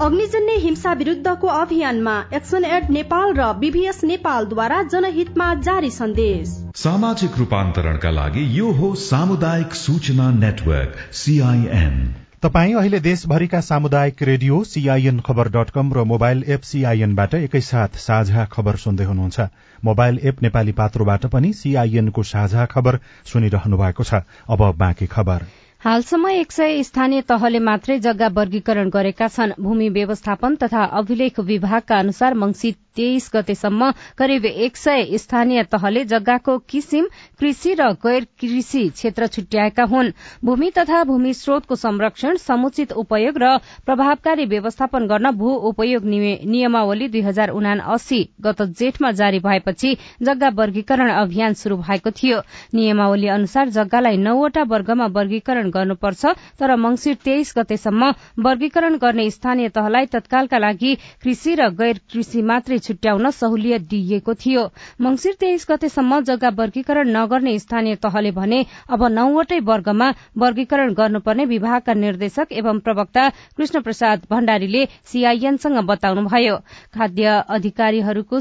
अग्निजन्य 0.00 0.52
हिंसा 0.58 0.92
विरुद्धको 0.92 1.46
अभियानमा 1.46 2.14
एक्सन 2.34 2.64
एड 2.66 2.90
नेपाल 2.90 3.34
र 3.34 3.52
बीभीएस 3.58 4.02
नेपालद्वारा 4.04 4.82
जनहितमा 4.84 5.48
जारी 5.62 5.90
सन्देश। 5.90 6.48
सामाजिक 6.76 7.36
रूपान्तरणका 7.38 8.10
लागि 8.10 8.46
यो 8.58 8.70
हो 8.72 8.94
सामुदायिक 9.02 9.74
सूचना 9.74 10.30
नेटवर्क 10.32 10.96
सीआईएन 11.14 12.02
तपाई 12.42 12.72
अहिले 12.72 13.00
देशभरिका 13.00 13.60
सामुदायिक 13.60 14.22
radio 14.22 14.62
CIN 14.64 15.20
Khabar 15.20 15.48
dot 15.48 15.70
com 15.70 15.92
र 15.92 16.04
मोबाइल 16.08 16.44
एप 16.48 16.62
सीआईएनबाट 16.64 17.34
एकैसाथ 17.34 17.98
साझा 18.00 18.44
खबर 18.52 18.76
सुन्दै 18.84 19.04
हुनुहुन्छ। 19.04 19.48
मोबाइल 19.84 20.18
एप 20.22 20.42
नेपाली 20.42 20.72
पात्रोबाट 20.80 21.26
पनि 21.26 21.52
सीआईएनको 21.52 22.22
साझा 22.30 22.64
खबर 22.66 22.98
सुनिरहनु 23.32 23.76
भएको 23.78 24.04
छ। 24.04 24.24
अब 24.48 24.72
बाँकी 24.78 25.06
खबर। 25.06 25.46
हालसम्म 25.82 26.28
एक 26.30 26.52
सय 26.52 26.82
स्थानीय 26.82 27.20
तहले 27.28 27.58
मात्रै 27.58 27.94
जग्गा 27.98 28.26
वर्गीकरण 28.34 28.90
गरेका 28.90 29.26
छन्। 29.28 29.52
भूमि 29.60 29.88
व्यवस्थापन 29.88 30.54
तथा 30.56 30.82
अभिलेख 30.98 31.40
विभागका 31.48 31.98
अनुसार 31.98 32.34
मंगिर 32.34 32.74
तेइस 32.96 33.30
गतेसम्म 33.34 33.90
करिब 34.18 34.44
एक 34.46 34.76
सय 34.76 35.18
स्थानीय 35.18 35.62
तहले 35.72 36.04
जग्गाको 36.04 36.56
किसिम 36.70 37.06
कृषि 37.40 37.74
र 37.80 37.90
गैर 38.04 38.24
कृषि 38.40 38.88
क्षेत्र 38.90 39.26
छुट्याएका 39.28 39.84
हुन्। 39.84 40.10
भूमि 40.44 40.70
तथा 40.78 41.02
भूमि 41.04 41.32
स्रोतको 41.34 41.74
संरक्षण 41.76 42.36
समुचित 42.38 42.92
उपयोग 42.94 43.38
र 43.42 43.56
प्रभावकारी 43.86 44.44
व्यवस्थापन 44.46 45.06
गर्न 45.06 45.30
भू 45.36 45.54
उपयोग 45.70 46.04
नियमावली 46.04 47.08
दुई 47.08 47.20
हजार 47.22 47.50
उना 47.52 47.72
अस्सी 47.94 48.20
गत 48.42 48.62
जेठमा 48.78 49.10
जारी 49.12 49.38
भएपछि 49.40 49.96
जग्गा 50.22 50.48
वर्गीकरण 50.54 51.10
अभियान 51.12 51.54
शुरू 51.54 51.76
भएको 51.78 52.10
थियो। 52.12 52.40
नियमावली 52.74 53.28
अनुसार 53.28 53.68
जग्गालाई 53.70 54.16
नौवटा 54.18 54.62
वर्गमा 54.68 55.06
वर्गीकरण 55.16 55.70
गर्नुपर्छ 55.70 56.24
तर 56.58 56.76
मंगिर 56.76 57.14
तेइस 57.24 57.54
गतेसम्म 57.58 58.12
वर्गीकरण 58.44 58.96
गर्ने 58.98 59.30
स्थानीय 59.30 59.68
तहलाई 59.70 60.06
तत्कालका 60.12 60.58
लागि 60.58 60.94
कृषि 61.22 61.54
र 61.54 61.68
गैर 61.72 62.00
कृषि 62.12 62.42
मात्रै 62.42 62.78
छुट्याउन 62.82 63.30
सहुलियत 63.32 63.82
दिइएको 63.88 64.34
थियो। 64.36 64.64
मंगिर 65.00 65.34
तेइस 65.40 65.66
गतेसम्म 65.70 66.20
जग्गा 66.22 66.48
वर्गीकरण 66.58 67.08
नगर्ने 67.16 67.58
स्थानीय 67.58 67.96
तहले 68.02 68.30
भने 68.32 68.64
अब 68.90 69.04
नौवटै 69.12 69.58
वर्गमा 69.62 70.12
वर्गीकरण 70.38 70.92
गर्नुपर्ने 70.94 71.44
विभागका 71.46 71.94
निर्देशक 71.96 72.52
एवं 72.52 72.78
प्रवक्ता 72.80 73.28
कृष्ण 73.56 73.80
प्रसाद 73.82 74.26
भण्डारीले 74.30 74.86
सीआईएनसँग 75.12 75.78
बताउनुभयो। 75.86 76.56
खाद्य 76.94 77.42
अधिकारीहरूको 77.50 78.40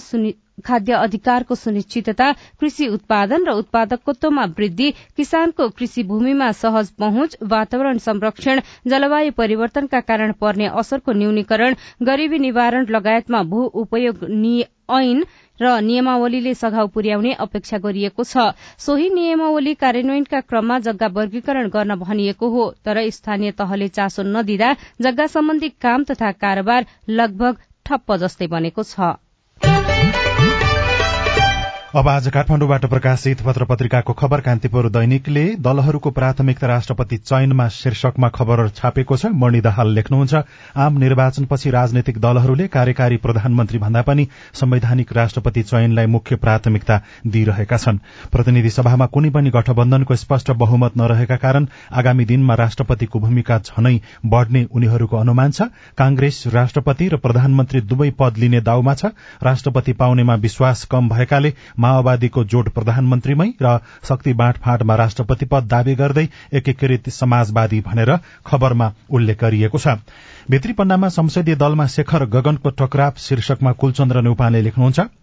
खाद्य 0.62 0.94
अधिकारको 1.00 1.56
सुनिश्चितता 1.56 2.32
कृषि 2.60 2.88
उत्पादन 2.90 3.46
र 3.48 3.58
उत्पादकत्वमा 3.62 4.46
वृद्धि 4.58 4.90
किसानको 5.18 5.70
कृषि 5.78 6.04
भूमिमा 6.06 6.52
सहज 6.62 6.90
पहुँच 7.00 7.38
वातावरण 7.52 7.98
संरक्षण 8.08 8.62
जलवायु 8.88 9.32
परिवर्तनका 9.38 10.00
कारण 10.10 10.32
पर्ने 10.42 10.68
असरको 10.80 11.12
न्यूनीकरण 11.14 11.76
गरीबी 12.04 12.40
निवारण 12.40 12.86
लगायतमा 12.90 13.44
भू 13.52 13.64
उपयोग 13.84 14.26
ऐन 14.92 15.24
र 15.60 15.70
नियमावलीले 15.82 16.54
सघाउ 16.54 16.88
पुर्याउने 16.94 17.32
अपेक्षा 17.40 17.78
गरिएको 17.78 18.24
छ। 18.24 18.46
सोही 18.80 19.10
नियमावली 19.10 19.74
कार्यान्वयनका 19.84 20.40
क्रममा 20.42 20.80
जग्गा 20.88 21.08
वर्गीकरण 21.18 21.70
गर्न 21.70 21.96
भनिएको 21.96 22.50
हो 22.50 22.70
तर 22.86 23.00
स्थानीय 23.10 23.52
तहले 23.62 23.88
चासो 23.88 24.24
नदिँदा 24.28 24.76
जग्गा 25.02 25.28
सम्बन्धी 25.38 25.70
काम 25.82 26.04
तथा 26.12 26.32
कारोबार 26.44 26.86
लगभग 27.10 27.58
ठप्प 27.86 28.16
जस्तै 28.24 28.48
बनेको 28.48 28.84
छ। 28.84 29.16
अब 31.96 32.08
आज 32.08 32.28
काठमाडौँबाट 32.32 32.86
प्रकाशित 32.86 33.42
पत्र 33.44 33.66
पत्रिकाको 33.66 34.14
खबर 34.14 34.42
कान्तिपुर 34.42 34.88
दैनिकले 34.90 35.44
दलहरूको 35.60 36.12
प्राथमिकता 36.12 36.68
राष्ट्रपति 36.68 37.18
चयनमा 37.20 37.68
शीर्षकमा 37.70 38.28
खबर 38.30 38.68
छापेको 38.70 39.18
छ। 39.18 39.26
मणि 39.36 39.60
दाहाल 39.62 39.92
लेख्नुहुन्छ 39.94 40.42
आम 40.78 40.98
निर्वाचनपछि 40.98 41.70
राजनैतिक 41.70 42.18
दलहरूले 42.18 42.68
कार्यकारी 42.68 43.18
प्रधानमन्त्री 43.18 43.80
भन्दा 43.80 44.02
पनि 44.02 44.28
संवैधानिक 44.54 45.12
राष्ट्रपति 45.14 45.64
चयनलाई 45.64 46.06
मुख्य 46.08 46.36
प्राथमिकता 46.38 47.02
दिइरहेका 47.28 47.78
छन्। 47.78 48.00
प्रतिनिधि 48.32 48.70
सभामा 48.70 49.06
कुनै 49.08 49.30
पनि 49.30 49.50
गठबन्धनको 49.50 50.16
स्पष्ट 50.16 50.52
बहुमत 50.64 50.98
नरहेका 50.98 51.36
कारण 51.44 51.68
आगामी 51.94 52.26
दिनमा 52.26 52.56
राष्ट्रपतिको 52.56 53.20
भूमिका 53.20 53.60
झनै 53.60 54.00
बढ़ने 54.28 54.64
उनीहरूको 54.72 55.18
अनुमान 55.18 55.52
छ। 55.52 55.70
कांग्रेस 55.98 56.44
राष्ट्रपति 56.54 57.10
र 57.10 57.18
प्रधानमन्त्री 57.20 57.82
दुवै 57.84 58.10
पद 58.16 58.38
लिने 58.38 58.62
दाउमा 58.62 58.96
छ। 58.96 59.14
राष्ट्रपति 59.44 59.94
पाउनेमा 60.00 60.36
विश्वास 60.40 60.88
कम 60.92 61.10
भएकाले 61.10 61.54
माओवादीको 61.82 62.44
जोड 62.46 62.70
प्रधानमन्त्रीमै 62.72 63.50
र 63.62 63.78
शक्ति 64.10 64.34
बाँडफाँडमा 64.34 64.96
राष्ट्रपति 64.96 65.46
पद 65.46 65.68
दावी 65.68 65.96
गर्दै 65.96 66.28
एकीकृत 66.54 67.10
समाजवादी 67.12 67.82
भनेर 67.82 68.16
खबरमा 68.46 68.92
उल्लेख 69.10 69.44
गरिएको 69.44 69.78
छ। 69.78 69.96
भित्री 70.50 70.74
पन्नामा 70.74 71.10
संसदीय 71.12 71.56
दलमा 71.56 71.88
शेखर 71.88 72.26
गगनको 72.36 72.70
टकराव 72.80 73.14
शीर्षकमा 73.20 73.72
कुलचन्द्र 73.82 74.22
नेउपाले 74.22 74.62
लेख्नुहुन्छ। 74.62 75.21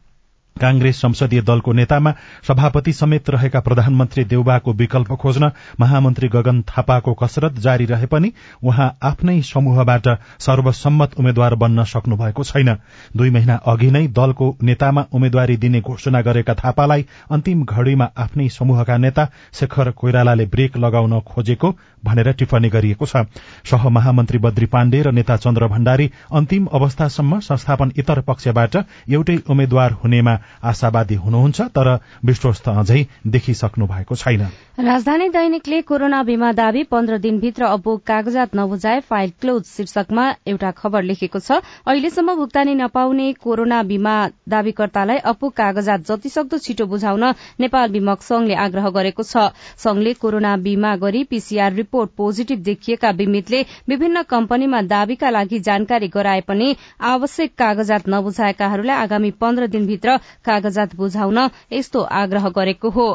कांग्रेस 0.59 1.01
संसदीय 1.01 1.43
दलको 1.43 1.73
नेतामा 1.73 2.13
सभापति 2.49 2.93
समेत 2.93 3.31
रहेका 3.31 3.61
प्रधानमन्त्री 3.61 4.25
देउबाको 4.25 4.73
विकल्प 4.75 5.13
खोज्न 5.17 5.51
महामन्त्री 5.81 6.29
गगन 6.29 6.63
थापाको 6.69 7.15
कसरत 7.15 7.59
जारी 7.61 7.87
रहे 7.87 8.07
पनि 8.07 8.33
उहाँ 8.63 8.89
आफ्नै 9.03 9.41
समूहबाट 9.45 10.09
सर्वसम्मत 10.41 11.19
उम्मेद्वार 11.19 11.55
बन्न 11.57 11.85
सक्नु 11.87 12.17
भएको 12.17 12.45
छैन। 12.45 12.77
दुई 13.17 13.31
महिना 13.31 13.55
अघि 13.67 13.91
नै 13.91 14.07
दलको 14.13 14.47
नेतामा 14.63 15.05
उम्मेद्वारी 15.13 15.57
दिने 15.57 15.81
घोषणा 15.83 16.21
गरेका 16.23 16.55
थापालाई 16.55 17.07
अन्तिम 17.31 17.65
घड़ीमा 17.65 18.09
आफ्नै 18.19 18.49
समूहका 18.51 18.97
नेता 18.99 19.29
शेखर 19.53 19.91
कोइरालाले 19.93 20.47
ब्रेक 20.49 20.77
लगाउन 20.79 21.21
खोजेको 21.27 21.75
भनेर 22.05 22.33
टिप्पणी 22.33 22.69
गरिएको 22.69 23.07
छ। 23.07 23.25
सह 23.65 23.89
महामन्त्री 23.89 24.39
बद्री 24.39 24.67
पाण्डे 24.67 25.03
र 25.03 25.13
नेता 25.13 25.37
चन्द्र 25.39 25.67
भण्डारी 25.69 26.11
अन्तिम 26.33 26.67
अवस्थासम्म 26.73 27.39
संस्थापन 27.41 27.93
इतर 27.97 28.21
पक्षबाट 28.29 28.77
एउटै 29.09 29.37
उम्मेद्वार 29.49 29.93
हुनेमा 30.03 30.35
आशावादी 30.63 31.15
हुनुहुन्छ 31.17 31.61
तर 31.71 31.89
विश्वस्त 32.25 32.69
अझै 32.69 33.03
देखिसक्नु 33.27 33.87
भएको 33.87 34.15
छैन। 34.17 34.43
राजधानी 34.81 35.29
दैनिकले 35.29 35.81
कोरोना 35.83 36.23
बीमा 36.23 36.53
दावी 36.53 36.83
पन्ध्र 36.87 37.19
दिनभित्र 37.19 37.65
अब 37.67 37.89
कागजात 38.07 38.57
नबुझाए 38.57 39.01
फाइल 39.09 39.33
क्लोज 39.41 39.63
शीर्षकमा 39.67 40.25
एउटा 40.47 40.71
खबर 40.79 41.03
लेखेको 41.03 41.39
छ। 41.41 41.61
अहिलेसम्म 41.87 42.35
भुक्तानी 42.37 42.75
नपाउने 42.75 43.33
कोरोना 43.43 43.83
बीमा 43.83 44.15
दावीकर्तालाई 44.49 45.19
अपुग 45.33 45.53
कागजात 45.55 46.07
जतिसक्दो 46.09 46.59
छिटो 46.59 46.87
बुझाउन 46.87 47.25
नेपाल 47.61 47.91
बीमक 47.91 48.23
संघले 48.23 48.55
आग्रह 48.59 48.89
गरेको 48.91 49.23
छ। 49.23 49.49
संघले 49.79 50.13
कोरोना 50.15 50.57
बीमा 50.59 50.95
गरी 50.99 51.25
पीसीआर 51.25 51.73
रिपोर्ट 51.75 52.11
पोजिटिभ 52.17 52.63
देखिएका 52.65 53.13
बीमितले 53.13 53.65
विभिन्न 53.89 54.23
कम्पनीमा 54.29 54.81
दावीका 54.89 55.31
लागि 55.31 55.59
जानकारी 55.69 56.09
गराए 56.11 56.41
पनि 56.49 56.75
आवश्यक 57.09 57.55
कागजात 57.59 58.09
नबुझाएकाहरूलाई 58.09 58.97
आगामी 58.99 59.31
पन्ध्र 59.41 59.67
दिनभित्र 59.69 60.17
कागजात 60.45 60.95
बुझाउन 60.97 61.39
यस्तो 61.73 62.01
आग्रह 62.01 62.49
गरेको 62.57 62.89
हो। 62.91 63.07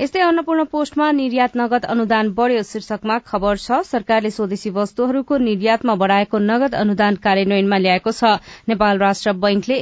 यस्तै 0.00 0.20
अन्नपूर्ण 0.22 0.64
पोस्टमा 0.72 1.10
निर्यात 1.12 1.56
नगद 1.56 1.84
अनुदान 1.86 2.32
बढ़्यो 2.34 2.62
शीर्षकमा 2.64 3.18
खबर 3.26 3.56
छ 3.56 3.80
सरकारले 3.86 4.30
स्वदेशी 4.30 4.70
वस्तुहरूको 4.72 5.38
निर्यातमा 5.40 5.94
बढ़ाएको 5.94 6.38
नगद 6.40 6.74
अनुदान 6.74 7.14
कार्यान्वयनमा 7.24 7.78
ल्याएको 7.78 8.12
छ। 8.12 8.24
नेपाल 8.68 8.98
राष्ट्र 8.98 9.32
बैंकले 9.38 9.76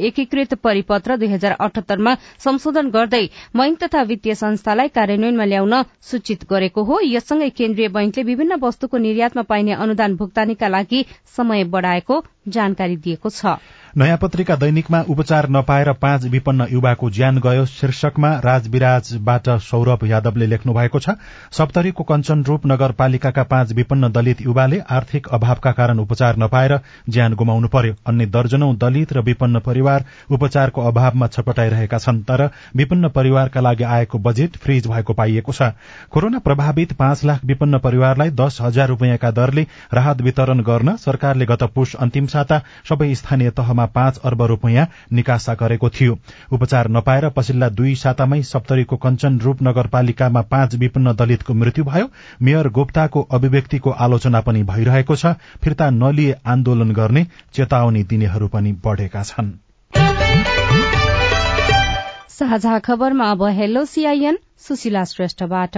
एकीकृत 0.00 0.54
परिपत्र 0.62 1.16
दुई 1.16 1.28
हजार 1.28 1.52
अठहत्तरमा 1.60 2.14
संशोधन 2.44 2.90
गर्दै 2.90 3.24
बैंक 3.56 3.78
तथा 3.82 4.02
वित्तीय 4.04 4.34
संस्थालाई 4.36 4.88
कार्यान्वयनमा 4.96 5.44
ल्याउन 5.44 5.82
सूचित 6.02 6.44
गरेको 6.50 6.82
हो। 6.84 7.00
यससँगै 7.06 7.50
केन्द्रीय 7.52 7.88
बैंकले 7.90 8.22
विभिन्न 8.24 8.58
वस्तुको 8.62 8.96
निर्यातमा 8.98 9.42
पाइने 9.44 9.72
अनुदान 9.76 10.16
भुक्तानीका 10.16 10.68
लागि 10.68 11.04
समय 11.36 11.64
बढ़ाएको 11.66 12.22
जानकारी 12.48 12.96
दिएको 12.98 13.28
छ। 13.30 13.58
नयाँ 13.96 14.16
पत्रिका 14.22 14.54
दैनिकमा 14.56 15.00
उपचार 15.08 15.48
नपाएर 15.50 15.90
पाँच 15.94 16.24
विपन्न 16.24 16.66
युवाको 16.70 17.08
ज्यान 17.10 17.38
गयो। 17.40 17.64
शीर्षकमा 17.66 18.30
राजविराजबाट 18.44 19.48
सौरभ 19.60 20.04
यादवले 20.04 20.46
लेख्नु 20.46 20.72
भएको 20.74 20.98
छ 20.98 21.10
सप्तरीको 21.52 22.04
कञ्चनरूप 22.04 22.66
नगरपालिकाका 22.66 23.42
पाँच 23.44 23.72
विपन्न 23.72 24.10
दलित 24.12 24.40
युवाले 24.42 24.80
आर्थिक 24.90 25.28
अभावका 25.28 25.72
कारण 25.72 25.98
उपचार 25.98 26.36
नपाएर 26.36 26.78
ज्यान 27.08 27.34
गुमाउनु 27.34 27.68
पर्यो। 27.68 27.94
अन्य 28.06 28.26
दर्जनौ 28.26 28.72
दलित 28.74 29.12
र 29.12 29.20
विपन्न 29.22 29.60
परिवार 29.60 30.04
उपचारको 30.30 30.82
अभावमा 30.82 31.26
छटपटाइरहेका 31.28 31.98
छन् 31.98 32.20
तर 32.22 32.44
विपन्न 32.76 33.08
परिवारका 33.16 33.60
लागि 33.60 33.84
आएको 33.86 34.18
बजेट 34.18 34.56
फ्रीज 34.58 34.86
भएको 34.86 35.12
पाइएको 35.14 35.52
छ। 35.52 35.72
कोरोना 36.12 36.38
प्रभावित 36.40 36.92
पाँच 36.92 37.24
लाख 37.24 37.44
विपन्न 37.44 37.78
परिवारलाई 37.78 38.30
दश 38.34 38.60
हजार 38.60 38.88
रूपियाँका 38.88 39.30
दरले 39.32 39.66
राहत 39.94 40.20
वितरण 40.20 40.60
गर्न 40.60 40.96
सरकारले 40.98 41.46
गत 41.46 41.62
पुष 41.74 41.94
अन्तिम 41.96 42.26
साता 42.36 42.62
सबै 42.88 43.14
स्थानीय 43.14 43.50
तहमा 43.56 43.84
पाँच 43.86 44.18
अर्ब 44.18 44.42
रूपियाँ 44.42 44.86
निकासा 45.12 45.54
गरेको 45.54 45.88
थियो। 45.90 46.18
उपचार 46.52 46.88
नपाएर 46.88 47.28
पछिल्ला 47.28 47.68
दुई 47.68 47.94
सातामै 47.94 48.42
सप्तरीको 48.42 48.96
कञ्चन 48.96 49.38
रूप 49.38 49.62
नगरपालिकामा 49.62 50.42
पाँच 50.42 50.74
विपन्न 50.74 51.12
दलितको 51.12 51.54
मृत्यु 51.54 51.84
भयो। 51.84 52.08
मेयर 52.42 52.68
गुप्ताको 52.68 53.22
अभिव्यक्तिको 53.30 53.90
आलोचना 53.90 54.40
पनि 54.40 54.62
भइरहेको 54.62 55.16
छ। 55.16 55.26
फिर्ता 55.62 55.90
नलिए 55.90 56.36
आन्दोलन 56.46 56.90
गर्ने 56.92 57.26
चेतावनी 57.54 58.02
दिनेहरू 58.04 58.48
पनि 58.48 58.72
बढ़ेका 58.84 59.22
छन्। 59.22 59.52
साझा 62.28 62.78
खबरमा 62.78 63.30
अब 63.30 63.42
हेलो 63.42 63.84
सीआईएन 63.84 64.38
सुशीला 64.58 65.04
श्रेष्ठबाट। 65.04 65.76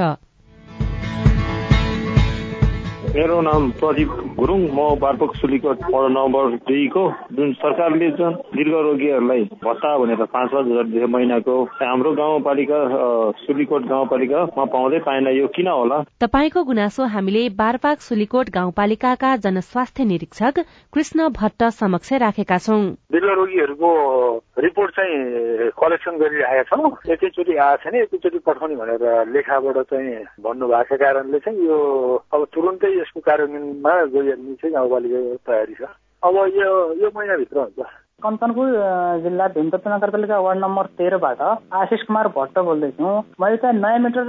मेरो 3.18 3.40
नाम 3.42 3.62
प्रदीप 3.74 4.10
गुरुङ। 4.38 4.60
म 4.70 4.82
बारपोक 5.02 5.34
सुलीकोट 5.36 5.78
वडा 5.84 6.08
नम्बर 6.08 6.44
दुईको। 6.66 7.02
जुन 7.34 7.52
सरकारले 7.58 8.10
जुन 8.14 8.34
दीर्घ 8.54 8.74
रोगीहरूलाई 8.78 9.42
भत्ता 9.58 9.90
भनेर 9.98 10.22
पाँच 10.24 10.50
पाँच 10.50 10.66
हजार 10.66 11.06
महिनाको 11.10 11.54
हाम्रो 11.80 12.12
गाउँपालिका 12.14 12.78
सुलीकोट 13.42 13.82
गाउँपालिकामा 13.88 14.64
पाउँदै 14.74 14.98
पाएन 15.02 15.26
यो। 15.34 15.46
किन 15.50 15.68
होला? 15.68 15.98
तपाईँको 16.22 16.62
गुनासो 16.62 17.06
हामीले 17.10 17.42
बारपाक 17.58 17.98
सुलीकोट 18.00 18.50
गाउँपालिकाका 18.54 19.34
जनस्वास्थ्य 19.42 20.04
निरीक्षक 20.04 20.62
कृष्ण 20.94 21.28
भट्ट 21.34 21.64
समक्ष 21.74 22.12
राखेका 22.22 22.58
छौँ। 22.58 22.82
दीर्घ 23.10 23.30
रोगीहरूको 23.34 23.90
रिपोर्ट 24.62 24.94
चाहिँ 24.94 25.70
कलेक्सन 25.74 26.22
गरिरहेका 26.22 26.62
छौँ। 26.70 26.94
एकैचोटि 27.10 27.56
आएको 27.66 27.82
छैन 27.82 28.00
एकैचोटि 28.02 28.38
पठाउने 28.46 28.78
भनेर 28.78 29.02
लेखाबाट 29.34 29.82
चाहिँ 29.90 30.16
भन्नुभएको 30.46 31.02
कारणले 31.02 31.38
चाहिँ 31.42 31.66
यो 31.66 31.82
अब 32.34 32.46
तुरुन्तै 32.54 32.94
यसको 33.08 33.20
कार्यान्वयनमा 33.24 33.92
गइहाल्ने 34.12 34.54
चाहिँ 34.60 34.74
गाउँपालिकाको 34.74 35.36
तयारी 35.48 35.74
छ। 35.80 35.88
अब 36.22 36.36
यो 36.60 36.70
यो 37.00 37.08
महिनाभित्र 37.16 37.58
हुन्छ। 37.58 37.88
कञ्चनपुर 38.18 38.68
जिल्ला 39.22 39.46
भीमतत्व 39.54 39.90
नगरपालिका 39.90 40.38
वार्ड 40.42 40.58
नम्बर 40.58 40.86
तेह्रबाट 40.98 41.40
आशिष 41.70 42.02
कुमार 42.02 42.28
भट्ट 42.34 42.58
बोल्दैछु। 42.58 43.06
मैले 43.40 43.56
चाहिँ 43.62 43.78
नयाँ 43.78 43.98
मिटर 44.02 44.26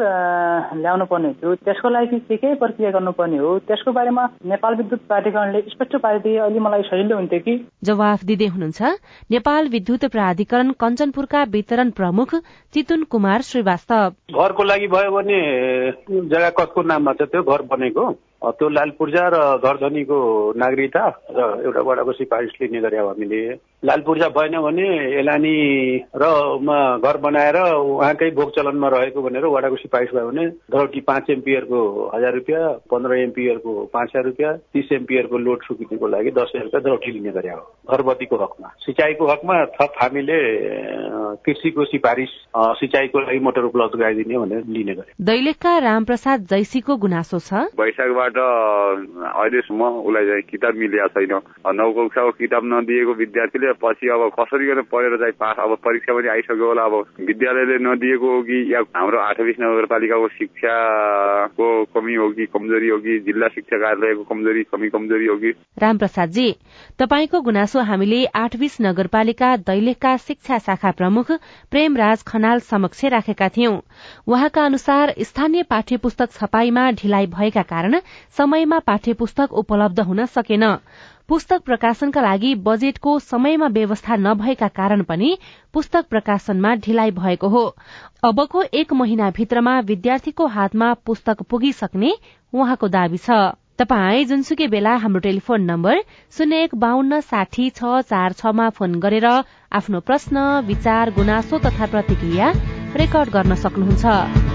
ल्याउनु 0.77 1.05
पर्ने 1.09 1.33
थियो। 1.33 1.55
त्यसको 1.65 1.89
लागि 1.89 2.19
के 2.19 2.37
के 2.37 2.53
प्रक्रिया 2.61 2.91
गर्नुपर्ने 2.93 3.37
हो? 3.37 3.57
त्यसको 3.65 3.91
बारेमा 3.91 4.25
नेपाल 4.45 4.75
विद्युत 4.75 5.01
प्राधिकरणले 5.09 5.61
स्पष्ट 5.73 5.95
पारिदिए। 6.05 6.37
अलि 6.37 6.59
मलाई 6.61 6.81
सजिलो 6.85 7.15
हुन्थ्यो 7.17 7.39
कि? 7.39 7.57
जवाफ 7.83 8.23
दिँदै 8.29 8.47
हुनुहुन्छ 8.53 8.81
नेपाल 9.33 9.67
विद्युत 9.73 10.05
प्राधिकरण 10.05 10.71
कञ्चनपुरका 10.77 11.43
वितरण 11.49 11.89
प्रमुख 11.97 12.35
चितुन 12.73 13.03
कुमार 13.09 13.41
श्रीवास्तव। 13.41 14.09
घरको 14.37 14.63
लागि 14.63 14.87
भयो 14.87 15.11
भने 15.11 15.41
जग्गा 16.29 16.49
कसको 16.61 16.81
नाममा 16.85 17.13
छ 17.13 17.33
त्यो 17.33 17.41
घर 17.41 17.61
बनेको? 17.73 18.09
त्यो 18.41 18.67
लाल 18.69 18.89
पूर्जा 18.97 19.23
र 19.27 19.37
घरधनीको 19.59 20.17
नागरिकता 20.55 21.03
र 21.29 21.39
एउटा 21.65 21.81
वडाको 21.81 22.11
सिफारिस 22.13 22.53
लिने 22.61 22.79
गरे 22.79 22.97
हामीले। 22.97 23.41
लाल 23.83 24.01
पूर्जा 24.05 24.27
भएन 24.35 24.55
भने 24.61 24.87
एलानी 25.19 25.55
र 26.11 26.25
घर 26.99 27.17
बनाएर 27.23 27.57
उहाँकै 27.57 28.29
भोग 28.35 28.49
चलनमा 28.55 28.87
रहेको 28.91 29.21
भनेर 29.21 29.45
वडाको 29.47 29.75
सिफारिस 29.75 30.09
भयो 30.15 30.27
भने 30.29 30.47
धरौटी 30.67 31.01
पाँच 31.07 31.29
एमपियरको 31.29 31.79
हजार 32.15 32.33
रुपियाँ 32.35 32.71
पन्ध्र 32.91 33.17
एमपियरको 33.19 33.71
पाँच 33.93 34.09
हजार 34.09 34.23
रुपियाँ 34.25 34.53
तिस 34.75 34.91
एमपियरको 34.91 35.37
लोड 35.37 35.63
सुकिनेको 35.63 36.07
लागि 36.07 36.31
दस 36.31 36.51
हजार 36.55 36.63
रुपियाँ 36.63 36.83
धरौटी 36.83 37.11
लिने 37.11 37.31
गरे 37.31 37.49
हो। 37.49 37.63
घरबत्तीको 37.87 38.35
हकमा। 38.43 38.67
सिँचाइको 38.83 39.31
हकमा 39.31 39.55
थप 39.79 39.93
हामीले 40.01 40.39
कृषिको 41.47 41.85
सिफारिस 41.85 42.35
सिँचाइको 42.83 43.19
लागि 43.19 43.39
मोटर 43.39 43.63
उपलब्ध 43.71 43.95
गराइदिने 43.95 44.37
भनेर 44.37 44.63
लिने 44.67 44.95
गरे। 44.95 45.13
दैलेखका 45.23 45.77
रामप्रसाद 45.87 46.45
जैसीको 46.51 46.97
गुनासो 46.99 47.39
छ। 47.39 47.63
वैशाखबाट 47.79 48.37
अहिलेसम्म 48.37 49.81
उसलाई 50.03 50.25
चाहिँ 50.27 50.43
किताब 50.51 50.75
मिलेको 50.75 51.07
छैन। 51.15 51.33
नौ 51.79 51.89
कक्षाको 51.95 52.31
किताब 52.43 52.63
नदिएको 52.75 53.13
विद्यार्थीले 53.23 53.67
पछि 53.83 54.07
अब 54.09 54.29
कसरी 54.39 54.65
गरेर 54.65 54.81
पढेर 54.91 55.15
चाहिँ 55.17 55.33
पास? 55.39 55.55
अब 55.59 55.75
परीक्षा 55.85 56.13
पनि 56.13 56.27
आइसक्यो 56.27 56.67
होला। 56.67 56.83
अब 56.83 56.95
विद्यालयले 57.27 57.77
नदिएको 57.85 58.27
हो 58.35 58.41
कि 58.41 58.57
या 58.73 58.79
हाम्रो 58.95 59.19
आठ 59.19 59.41
बिस 59.41 59.55
नगरपालिकाको 59.61 60.27
शिक्षाको 60.27 61.67
कमी 61.95 62.15
हो 62.15 62.29
कि 62.29 62.45
कमजोरी 62.45 62.87
हो 62.89 62.97
कि 62.97 63.19
जिल्ला 63.19 63.47
शिक्षा 63.47 63.77
कार्यालयको 63.77 64.23
कमजोरी 64.23 64.63
कमी 64.63 64.89
कमजोरी 64.89 65.25
हो 65.25 65.35
कि? 65.35 65.51
रामप्रसादजी 65.81 66.49
तपाईँको 66.99 67.41
गुनासो 67.41 67.79
हामीले 67.79 68.25
आठ 68.35 68.55
बीस 68.55 68.77
नगरपालिका 68.81 69.55
दैलेखका 69.57 70.15
शिक्षा 70.17 70.57
शाखा 70.57 70.91
प्रमुख 70.91 71.31
प्रेमराज 71.71 72.23
खनाल 72.23 72.59
समक्ष 72.59 73.05
राखेका 73.05 73.49
थियौं। 73.49 73.77
उहाँका 74.27 74.65
अनुसार 74.65 75.13
स्थानीय 75.19 75.63
पाठ्य 75.63 75.97
पुस्तक 75.97 76.31
छपाईमा 76.31 76.89
ढिलाइ 76.91 77.27
भएका 77.27 77.61
कारण 77.61 77.99
समयमा 78.37 78.79
पाठ्य 78.79 79.13
पुस्तक 79.13 79.53
उपलब्ध 79.53 79.99
हुन 79.99 80.25
सकेन। 80.25 80.63
पुस्तक 81.29 81.61
प्रकाशनका 81.61 82.21
लागि 82.21 82.53
बजेटको 82.65 83.11
समयमा 83.21 83.67
व्यवस्था 83.73 84.15
नभएका 84.17 84.67
कारण 84.69 85.03
पनि 85.03 85.37
पुस्तक 85.73 86.05
प्रकाशनमा 86.09 86.73
ढिलाइ 86.85 87.11
भएको 87.13 87.47
हो। 87.47 87.61
अबको 88.23 88.63
एक 88.73 88.93
महिनाभित्रमा 88.93 89.79
विद्यार्थीको 89.85 90.47
हातमा 90.49 90.93
पुस्तक 91.05 91.41
पुगिसक्ने 91.49 92.11
उहाँको 92.53 92.87
दावी 92.89 93.17
छ। 93.19 93.37
तपाई 93.77 94.25
जुनसुकै 94.25 94.67
बेला 94.67 94.95
हाम्रो 94.97 95.19
टेलिफोन 95.21 95.69
नम्बर 95.69 96.03
शून्य 96.33 96.63
एक 96.63 96.75
बान्न 96.75 97.19
साठी 97.21 97.69
छ 97.71 98.01
चार 98.09 98.33
छमा 98.33 98.69
फोन 98.73 98.99
गरेर 98.99 99.31
आफ्नो 99.71 99.99
प्रश्न 100.01 100.49
विचार 100.65 101.13
गुनासो 101.13 101.59
तथा 101.59 101.85
प्रतिक्रिया 101.93 102.53
रेकर्ड 102.97 103.29
गर्न 103.31 103.55
सक्नुहुन्छ। 103.63 104.48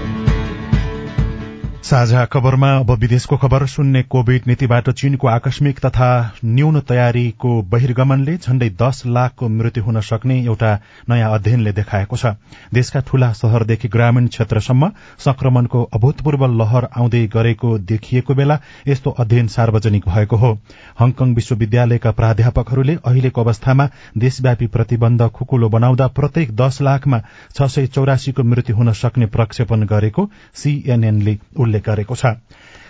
साझा 1.85 2.23
खबरमा 2.25 2.69
अब 2.75 2.91
विदेशको 2.99 3.37
खबर 3.37 3.65
शून्य 3.67 4.01
कोविड 4.09 4.41
नीतिबाट 4.47 4.89
चीनको 4.91 5.27
आकस्मिक 5.27 5.79
तथा 5.79 6.07
न्यून 6.45 6.79
तयारीको 6.81 7.49
बहिर्गमनले 7.71 8.35
झण्डै 8.37 8.69
दश 8.79 9.01
लाखको 9.07 9.47
मृत्यु 9.47 9.83
हुन 9.83 9.99
सक्ने 10.01 10.37
एउटा 10.43 10.71
नयाँ 11.09 11.29
अध्ययनले 11.33 11.71
देखाएको 11.71 12.17
छ। 12.17 12.31
देशका 12.73 12.99
ठूला 13.07 13.31
शहरदेखि 13.33 13.87
ग्रामीण 13.87 14.27
क्षेत्रसम्म 14.27 14.89
संक्रमणको 15.19 15.83
अभूतपूर्व 15.93 16.45
लहर 16.53 16.87
आउँदै 16.95 17.21
गरेको 17.27 17.77
देखिएको 17.85 18.33
बेला 18.33 18.57
यस्तो 18.87 19.11
अध्ययन 19.19 19.47
सार्वजनिक 19.57 20.09
भएको 20.09 20.37
हो। 20.37 20.51
हङकङ 20.99 21.35
विश्वविद्यालयका 21.35 22.11
प्राध्यापकहरूले 22.21 22.97
अहिलेको 23.05 23.41
अवस्थामा 23.41 23.87
देशव्यापी 24.17 24.67
प्रतिबन्ध 24.73 25.27
खुकुलो 25.37 25.69
बनाउँदा 25.77 26.07
प्रत्येक 26.17 26.55
दश 26.55 26.81
लाखमा 26.81 27.21
छ 27.53 27.69
सय 27.69 27.87
चौरासीको 27.93 28.43
मृत्यु 28.45 28.75
हुन 28.75 28.91
सक्ने 28.95 29.25
प्रक्षेपण 29.37 29.85
गरेको 29.85 30.29
सीएनएनले 30.55 31.37
उल्लेख 31.55 31.73
गरेको 31.79 32.15
छ। 32.15 32.25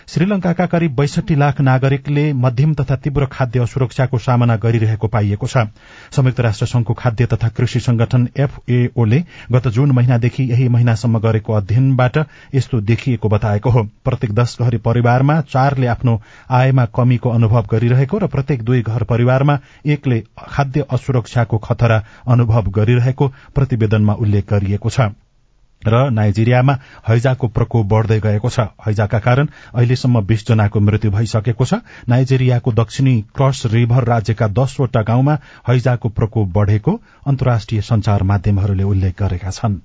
श्रीलंकाका 0.07 0.65
करिब 0.65 0.95
बैसठी 0.95 1.35
लाख 1.35 1.61
नागरिकले 1.61 2.33
मध्यम 2.33 2.73
तथा 2.73 2.95
तीव्र 2.95 3.25
खाद्य 3.25 3.59
असुरक्षाको 3.59 4.17
सामना 4.17 4.55
गरिरहेको 4.57 5.07
पाइएको 5.07 5.47
छ। 5.47 5.57
संयुक्त 6.11 6.39
राष्ट्र 6.39 6.65
संघको 6.65 6.93
खाद्य 6.93 7.25
तथा 7.25 7.49
कृषि 7.49 7.79
संगठन 7.79 8.27
एफएओले 8.37 9.23
गत 9.51 9.67
जून 9.67 9.91
महिनादेखि 9.91 10.43
यही 10.43 10.67
महिनासम्म 10.69 11.19
गरेको 11.19 11.53
अध्ययनबाट 11.53 12.17
यस्तो 12.55 12.81
देखिएको 12.81 13.29
बताएको 13.29 13.69
हो। 13.69 13.83
प्रत्येक 14.05 14.35
दश 14.35 14.57
घर 14.61 14.77
परिवारमा 14.77 15.41
चारले 15.41 15.87
आफ्नो 15.87 16.21
आयमा 16.51 16.85
कमीको 16.85 17.29
अनुभव 17.29 17.65
गरिरहेको 17.71 18.17
र 18.17 18.27
प्रत्येक 18.27 18.63
दुई 18.63 18.81
घर 18.81 19.03
परिवारमा 19.03 19.59
एकले 19.85 20.23
खाद्य 20.47 20.85
असुरक्षाको 20.89 21.57
खतरा 21.57 22.03
अनुभव 22.27 22.69
गरिरहेको 22.69 23.33
प्रतिवेदनमा 23.55 24.13
उल्लेख 24.13 24.53
गरिएको 24.53 24.89
छ। 24.89 25.09
र 25.87 26.09
नाइजेरियामा 26.09 26.73
हैजाको 27.07 27.47
प्रकोप 27.47 27.85
बढ़दै 27.85 28.19
गएको 28.19 28.49
छ। 28.49 28.67
हैजाका 28.87 29.19
कारण 29.19 29.47
अहिलेसम्म 29.73 30.21
बीस 30.25 30.47
जनाको 30.47 30.79
मृत्यु 30.79 31.11
भइसकेको 31.11 31.65
छ। 31.65 31.81
नाइजेरियाको 32.09 32.71
दक्षिणी 32.73 33.15
क्रस 33.35 33.65
रिभर 33.73 34.03
राज्यका 34.03 34.47
दसवटा 34.59 35.01
गाउँमा 35.01 35.37
हैजाको 35.67 36.09
प्रकोप 36.09 36.53
बढ़ेको 36.53 37.01
अन्तर्राष्ट्रिय 37.27 37.81
संचार 37.81 38.23
माध्यमहरूले 38.23 38.83
उल्लेख 38.83 39.21
गरेका 39.21 39.51
छन्। 39.51 39.81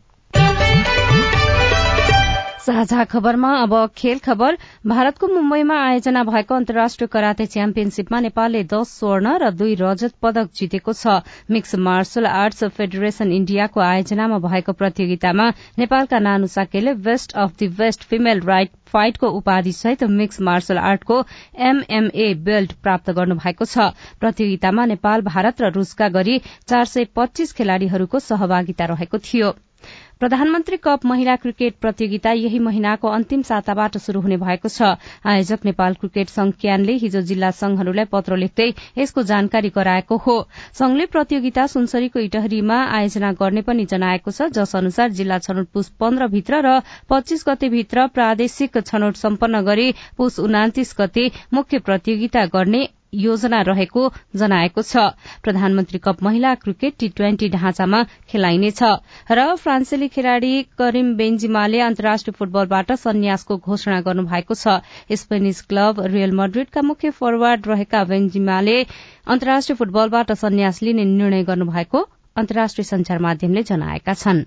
साझा 2.61 3.05
खबरमा 3.05 3.51
अब 3.57 3.75
खेल 3.97 4.19
खबर। 4.19 4.57
भारतको 4.87 5.27
मुम्बईमा 5.27 5.77
आयोजना 5.83 6.23
भएको 6.25 6.55
अन्तर्राष्ट्रिय 6.55 7.09
कराते 7.09 7.47
च्याम्पियनशीपमा 7.47 8.19
नेपालले 8.21 8.63
दश 8.65 8.89
स्वर्ण 8.91 9.33
र 9.41 9.51
दुई 9.53 9.75
रजत 9.81 10.13
पदक 10.23 10.51
जितेको 10.55 10.93
छ। 10.95 11.15
मिक्स 11.51 11.75
मार्शल 11.87 12.27
आर्ट्स 12.29 12.65
फेडरेशन 12.77 13.33
इण्डियाको 13.33 13.81
आयोजनामा 13.83 14.39
भएको 14.41 14.73
प्रतियोगितामा 14.75 15.47
नेपालका 15.79 16.19
Nanu 16.21 16.47
साकेले 16.49 16.95
best 17.01 17.33
of 17.35 17.57
the 17.57 17.71
best 17.81 18.05
female 18.05 18.45
right 18.45 18.77
फाइटको 18.93 19.33
उपाधि 19.41 19.73
सहित 19.73 20.05
मिक्स 20.13 20.41
मार्शल 20.43 20.79
आर्टको 20.85 21.23
एमएमए 21.71 22.29
बेल्ट 22.45 22.77
प्राप्त 22.83 23.11
गर्नुभएको 23.13 23.65
छ। 23.65 23.89
प्रतियोगितामा 24.21 24.87
नेपाल 24.93 25.27
भारत 25.33 25.63
र 25.63 25.73
रूसका 25.73 26.13
गरी 26.13 26.39
चार 26.45 26.85
सय 26.93 27.11
पच्चीस 27.17 27.53
खेलाड़ीहरूको 27.55 28.19
सहभागिता 28.21 28.93
रहेको 28.93 29.25
थियो। 29.25 29.57
प्रधानमन्त्री 30.21 30.77
कप 30.77 31.05
महिला 31.07 31.35
क्रिकेट 31.37 31.75
प्रतियोगिता 31.81 32.33
यही 32.33 32.59
महिनाको 32.59 33.09
अन्तिम 33.09 33.43
साताबाट 33.43 33.97
शुरू 33.99 34.21
हुने 34.21 34.37
भएको 34.37 34.69
छ। 34.69 34.89
आयोजक 35.27 35.65
नेपाल 35.65 35.95
क्रिकेट 36.01 36.29
संघ 36.29 36.53
क्यानले 36.61 36.97
हिजो 37.05 37.21
जिल्ला 37.31 37.51
संघहरूलाई 37.61 38.05
पत्र 38.13 38.37
लेख्दै 38.37 38.67
यसको 38.99 39.23
जानकारी 39.33 39.71
गराएको 39.77 40.17
हो। 40.27 40.37
संघले 40.77 41.07
प्रतियोगिता 41.17 41.67
सुनसरीको 41.77 42.21
इटहरीमा 42.21 42.83
आयोजना 42.99 43.33
गर्ने 43.41 43.63
पनि 43.65 43.85
जनाएको 43.89 44.31
छ 44.31 44.53
जस 44.53 44.77
अनुसार 44.77 45.11
जिल्ला 45.17 45.39
छनौट 45.41 45.73
पुस 45.73 45.89
पन्ध्र 45.97 46.29
भित्र 46.37 46.63
र 46.69 46.79
पच्चीस 47.09 47.45
गते 47.49 47.69
भित्र 47.71 48.07
प्रादेशिक 48.13 48.79
छनौट 48.85 49.25
सम्पन्न 49.25 49.65
गरी 49.65 49.93
पुस 50.17 50.39
उनातिस 50.41 50.95
गते 51.01 51.31
मुख्य 51.55 51.79
प्रतियोगिता 51.89 52.45
गर्ने 52.53 52.89
योजना 53.13 53.61
रहेको 53.63 54.03
जनाएको 54.37 54.83
छ। 54.83 55.05
प्रधानमन्त्री 55.43 55.99
कप 55.99 56.23
महिला 56.23 56.55
क्रिकेट 56.57 56.95
टी 56.99 57.09
ट्वेन्टी 57.17 57.49
ढाँचामा 57.51 58.03
खेलाइनेछ 58.29 58.83
र 59.31 59.47
फ्रान्सेली 59.57 60.09
खेलाड़ी 60.09 60.53
करिम 60.79 61.15
बेन्जिमाले 61.17 61.81
अन्तर्राष्ट्रिय 61.83 62.35
फुटबलबाट 62.39 62.93
सन्यासको 63.01 63.57
घोषणा 63.59 64.01
गर्नुभएको 64.01 64.55
छ। 64.55 64.81
स्पेनिस 65.17 65.63
क्लब 65.63 66.01
रियल 66.07 66.33
मड्रिडका 66.35 66.83
मुख्य 66.83 67.11
फरवार्ड 67.13 67.67
रहेका 67.67 68.05
बेन्जिमाले 68.05 68.77
अन्तर्राष्ट्रिय 68.83 69.77
फुटबलबाट 69.77 70.33
सन्यास 70.39 70.83
लिने 70.83 71.05
निर्णय 71.07 71.45
गर्नुभएको 71.45 72.09
अन्तर्राष्ट्रिय 72.37 72.85
संचार 72.85 73.19
माध्यमले 73.21 73.63
जनाएका 73.65 74.15
छनृ। 74.15 74.45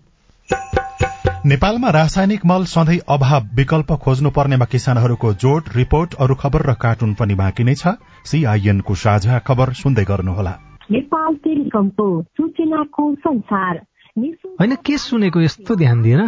नेपालमा 1.46 1.90
रासायनिक 1.90 2.46
मल 2.46 2.64
सधैँ 2.64 3.00
अभाव 3.10 3.48
विकल्प 3.54 3.92
खोज्नु 3.92 4.30
पर्नेमा 4.30 4.66
किसानहरूको 4.66 5.34
जोड 5.34 5.64
रिपोर्ट 5.76 6.14
अरू 6.14 6.36
खबर 6.36 6.62
र 6.70 6.74
कार्टुन 6.74 7.14
पनि 7.14 7.36
बाँकी 7.36 7.64
नै 7.64 7.76
छ। 7.76 7.88
सीआईएनको 8.26 8.96
साझा 8.96 9.40
खबर 9.40 9.74
सुन्दै 9.74 10.04
गर्नुहोला। 10.04 10.54
होइन 14.60 14.76
के 14.76 14.98
सुनेको 14.98 15.42
यस्तो 15.42 15.76
ध्यान 15.76 16.02
दिएर 16.02 16.22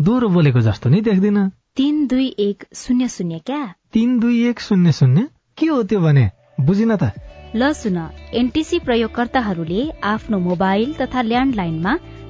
दोहोरो 0.00 0.28
बोलेको 0.28 0.60
जस्तो 0.60 0.90
नि 0.90 1.00
देख्दिन। 1.00 1.48
तिन 1.76 2.06
दुई 2.06 2.34
एक 2.38 2.64
शून्य 2.74 3.08
शून्य 3.08 3.38
क्या? 3.38 3.74
तिन 3.92 4.18
दुई 4.18 4.48
एक 4.48 4.60
शून्य 4.60 4.92
शून्य? 4.92 5.28
के 5.58 5.66
हो 5.66 5.82
त्यो 5.82 6.00
भने? 6.00 6.30
बुझिन 6.60 6.96
त। 6.96 7.12
ल 7.56 7.72
सुन 7.72 7.98
एनटिसी 8.34 8.78
प्रयोगकर्ताहरूले 8.78 9.90
आफ्नो 10.04 10.38
मोबाइल 10.38 10.94
तथा 10.94 11.22
ल्यान्डलाइनमा 11.22 11.98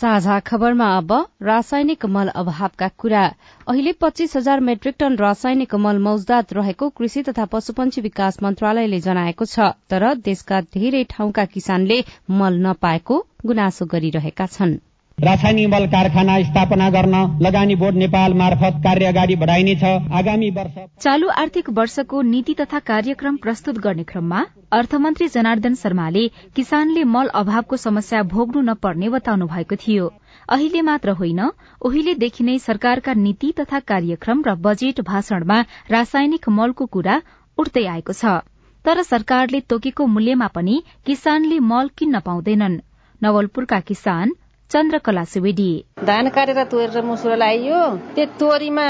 साझा 0.00 0.38
खबरमा 0.40 0.86
अब 0.96 1.12
रासायनिक 1.42 2.04
मल 2.06 2.28
अभावका 2.34 2.88
कुरा। 2.98 3.22
अहिले 3.66 3.92
पच्चीस 4.00 4.36
हजार 4.36 4.60
मेट्रिक 4.60 4.94
टन 4.98 5.16
रासायनिक 5.16 5.74
मल 5.84 5.98
मौजदात 5.98 6.52
रहेको 6.52 6.88
कृषि 6.98 7.22
तथा 7.28 7.44
पशुपन्छी 7.52 8.00
विकास 8.00 8.42
मन्त्रालयले 8.42 8.98
जनाएको 9.06 9.48
छ 9.52 9.68
तर 9.90 10.04
देशका 10.26 10.60
धेरै 10.76 11.02
ठाउँका 11.10 11.44
किसानले 11.54 12.02
मल 12.40 12.60
नपाएको 12.66 13.18
गुनासो 13.46 13.86
गरिरहेका 13.94 14.46
छनृ। 14.48 14.85
रासायनिक 15.18 15.68
मल 15.68 15.86
कारखाना 15.86 16.32
स्थापना 16.42 16.88
गर्न 16.90 17.14
लगानी 17.42 17.74
बोर्ड 17.74 17.96
नेपाल 17.96 18.34
मार्फत 18.34 18.80
कार्य 18.84 19.06
अगाडि 19.06 19.36
बढाइनेछ 19.36 19.84
आगामी 20.12 20.50
वर्ष 20.58 20.74
चालू 21.02 21.28
आर्थिक 21.34 21.70
वर्षको 21.78 22.20
नीति 22.24 22.54
तथा 22.54 22.78
कार्यक्रम 22.90 23.36
प्रस्तुत 23.36 23.78
गर्ने 23.78 24.04
क्रममा 24.04 24.44
अर्थमन्त्री 24.72 25.28
जनार्दन 25.28 25.74
शर्माले 25.74 26.26
किसानले 26.56 27.04
मल 27.14 27.28
अभावको 27.34 27.76
समस्या 27.76 28.22
भोग्नु 28.34 28.62
नपर्ने 28.62 29.08
बताउनु 29.08 29.46
भएको 29.46 29.76
थियो। 29.78 30.12
अहिले 30.48 30.82
मात्र 30.82 31.16
होइन 31.16 31.40
उहिलेदेखि 31.80 32.44
नै 32.44 32.58
सरकारका 32.60 33.14
नीति 33.24 33.52
तथा 33.60 33.80
कार्यक्रम 33.88 34.42
र 34.46 34.54
बजेट 34.62 35.00
भाषणमा 35.08 35.60
रासायनिक 35.90 36.48
मलको 36.60 36.86
कुरा 36.86 37.20
उठ्दै 37.58 37.86
आएको 37.88 38.12
छ। 38.12 38.38
तर 38.84 39.02
सरकारले 39.04 39.60
तोकेको 39.70 40.06
मूल्यमा 40.06 40.54
पनि 40.54 40.82
किसानले 41.06 41.58
मल 41.70 41.94
किन्न 41.98 42.20
पाउँदैनन्। 42.26 42.82
नवलपुरका 43.20 43.80
किसान 43.88 44.42
चन्द्रकला 44.70 45.24
सुवेदी 45.24 45.70
धान 46.06 46.28
काटेर 46.28 46.62
तोरेर 46.70 47.02
मुसुरो 47.04 47.34
लगाइयो 47.34 47.80
त्यो 48.14 48.26
तोरीमा 48.40 48.86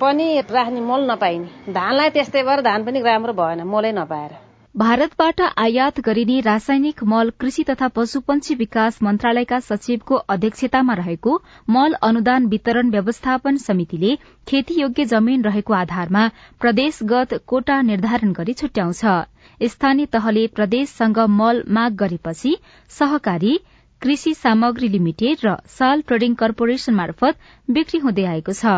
पनि 0.00 0.26
राख्ने 0.50 0.80
मल 0.80 1.10
नपाइने। 1.10 1.72
धानलाई 1.72 2.10
त्यस्तै 2.10 2.42
भएर 2.42 2.60
धान 2.62 2.84
पनि 2.84 3.00
राम्रो 3.02 3.32
भएन 3.34 3.62
मलै 3.66 3.92
नपाएर। 3.92 4.32
भारतबाट 4.74 5.40
आयात 5.58 6.00
गरिने 6.06 6.40
रासायनिक 6.40 7.02
मल 7.04 7.30
कृषि 7.40 7.62
तथा 7.64 7.88
पशुपन्छी 7.96 8.54
विकास 8.54 8.98
मन्त्रालयका 9.02 9.58
सचिवको 9.60 10.14
अध्यक्षतामा 10.28 10.94
रहेको 10.94 11.32
मल 11.68 11.92
अनुदान 12.02 12.46
वितरण 12.46 12.90
व्यवस्थापन 12.90 13.56
समितिले 13.58 14.16
खेतीयोग्य 14.48 15.04
जमीन 15.12 15.44
रहेको 15.44 15.74
आधारमा 15.74 16.26
प्रदेशगत 16.60 17.34
कोटा 17.46 17.80
निर्धारण 17.82 18.32
गरी 18.32 18.52
छुट्याउँछ। 18.52 19.04
स्थानीय 19.70 20.06
तहले 20.12 20.46
प्रदेशसँग 20.56 21.18
मल 21.38 21.62
माग 21.70 21.96
गरेपछि 21.96 22.56
सहकारी 22.90 23.58
कृषि 24.02 24.32
सामग्री 24.34 24.88
लिमिटेड 24.88 25.44
र 25.44 25.56
साल 25.72 26.00
ट्रेडिङ 26.08 26.34
कर्पोरेशन 26.40 26.94
मार्फत 26.94 27.36
बिक्री 27.70 27.98
हुँदै 27.98 28.24
आएको 28.32 28.52
छ 28.52 28.74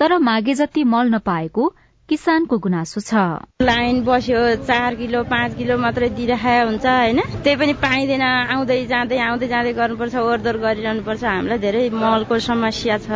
तर 0.00 0.18
मागे 0.28 0.54
जति 0.54 0.84
मल 0.84 1.14
नपाएको 1.14 1.68
किसानको 2.08 2.58
गुनासो 2.64 3.00
छ। 3.00 3.22
लाइन 3.62 4.02
बस्यो 4.04 4.42
चार 4.66 4.94
किलो 4.94 5.22
पाँच 5.30 5.54
किलो 5.54 5.78
मात्रै 5.78 6.08
दिइराखेको 6.18 6.66
हुन्छ 6.66 6.86
होइन? 6.86 7.20
त्यही 7.42 7.56
पनि 7.62 7.72
पाइँदैन 7.82 8.22
आउँदै 8.22 8.78
जाँदै 8.92 9.18
आउँदै 9.28 9.48
जाँदै 9.54 9.72
गर्नुपर्छ 9.80 10.14
ओहोरदोहोर 10.14 10.58
गरिरहनुपर्छ। 10.66 11.24
हामीलाई 11.24 11.58
धेरै 11.58 11.88
मलको 11.90 12.38
समस्या 12.46 12.98
छ। 13.06 13.10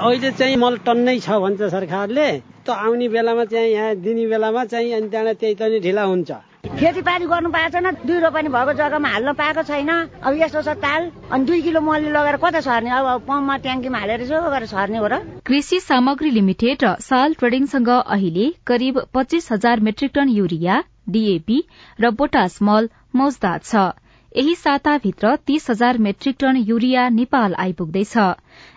अहिले 0.00 0.30
चाहिँ 0.32 0.56
मल 0.56 0.76
टन्नै 0.84 1.18
छ 1.20 1.40
भन्छ 1.44 1.72
सरकारले। 1.76 2.28
त 2.66 2.70
आउने 2.70 3.08
बेलामा 3.08 3.44
चाहिँ 3.46 3.72
यहाँ 3.72 3.94
दिने 4.02 4.26
बेलामा 4.26 4.64
चाहिँ 4.66 4.92
अनि 4.92 5.08
त्यहाँबाट 5.08 5.36
त्यही 5.40 5.54
पनि 5.54 5.80
ढिला 5.86 6.02
हुन्छ। 6.02 6.30
खेतीपाती 6.66 7.26
गर्नु 7.30 7.48
पाएको 7.54 7.70
छैन 7.72 7.86
दुई 8.06 8.18
रोपनी 8.20 8.48
भएको 8.50 8.72
जग्गामा 8.74 9.08
हाल्न 9.08 9.32
पाएको 9.38 9.62
छैन। 9.62 9.90
अब 10.26 10.32
यस्तो 10.34 10.62
छ 10.62 10.74
ताल 10.82 11.02
अनि 11.30 11.44
दुई 11.46 11.60
किलो 11.62 11.80
मलले 11.80 12.10
लगेर 12.10 12.36
कता 12.42 12.60
सर्ने 12.60 12.90
अब 12.90 13.06
पम्पमा 13.22 13.56
ट्याङ्कीमा 13.64 13.98
हालेर 13.98 14.22
यसो 14.22 14.42
गरेर 14.50 14.66
सर्ने 14.66 14.98
हो 14.98 15.06
र। 15.06 15.14
कृषि 15.46 15.78
सामग्री 15.80 16.30
लिमिटेड 16.30 16.84
र 16.84 16.94
साल 17.00 17.34
ट्रेडिङसँग 17.38 17.90
अहिले 17.94 18.46
करिब 18.66 19.00
पच्चीस 19.14 19.52
हजार 19.52 19.80
मेट्रिक 19.80 20.10
टन 20.14 20.28
युरिया 20.30 20.82
डीएपी 21.08 21.58
र 22.00 22.10
पोटास 22.18 22.58
मल 22.62 22.90
मौजदात 23.14 23.64
छ। 23.64 23.86
यही 24.32 24.54
साताभित्र 24.56 25.34
तीस 25.46 25.70
हजार 25.70 25.98
मेट्रिक 26.04 26.36
टन 26.40 26.56
युरिया 26.66 27.08
नेपाल 27.14 27.54
आइपुग्दैछ। 27.58 28.16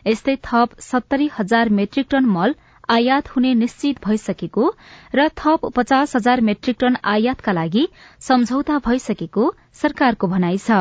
यस्तै 0.07 0.35
थप 0.45 0.79
सत्तरी 0.81 1.29
हजार 1.39 1.69
मेट्रिक 1.79 2.07
टन 2.11 2.25
मल 2.37 2.53
आयात 2.89 3.27
हुने 3.29 3.53
निश्चित 3.53 3.99
भइसकेको 4.05 4.69
र 5.15 5.27
थप 5.37 5.65
पचास 5.75 6.15
हजार 6.15 6.41
मेट्रिक 6.41 6.77
टन 6.79 6.95
आयातका 7.05 7.51
लागि 7.51 7.87
सम्झौता 8.27 8.77
भइसकेको 8.85 9.53
सरकारको 9.81 10.27
भनाइ 10.27 10.57
छ। 10.57 10.79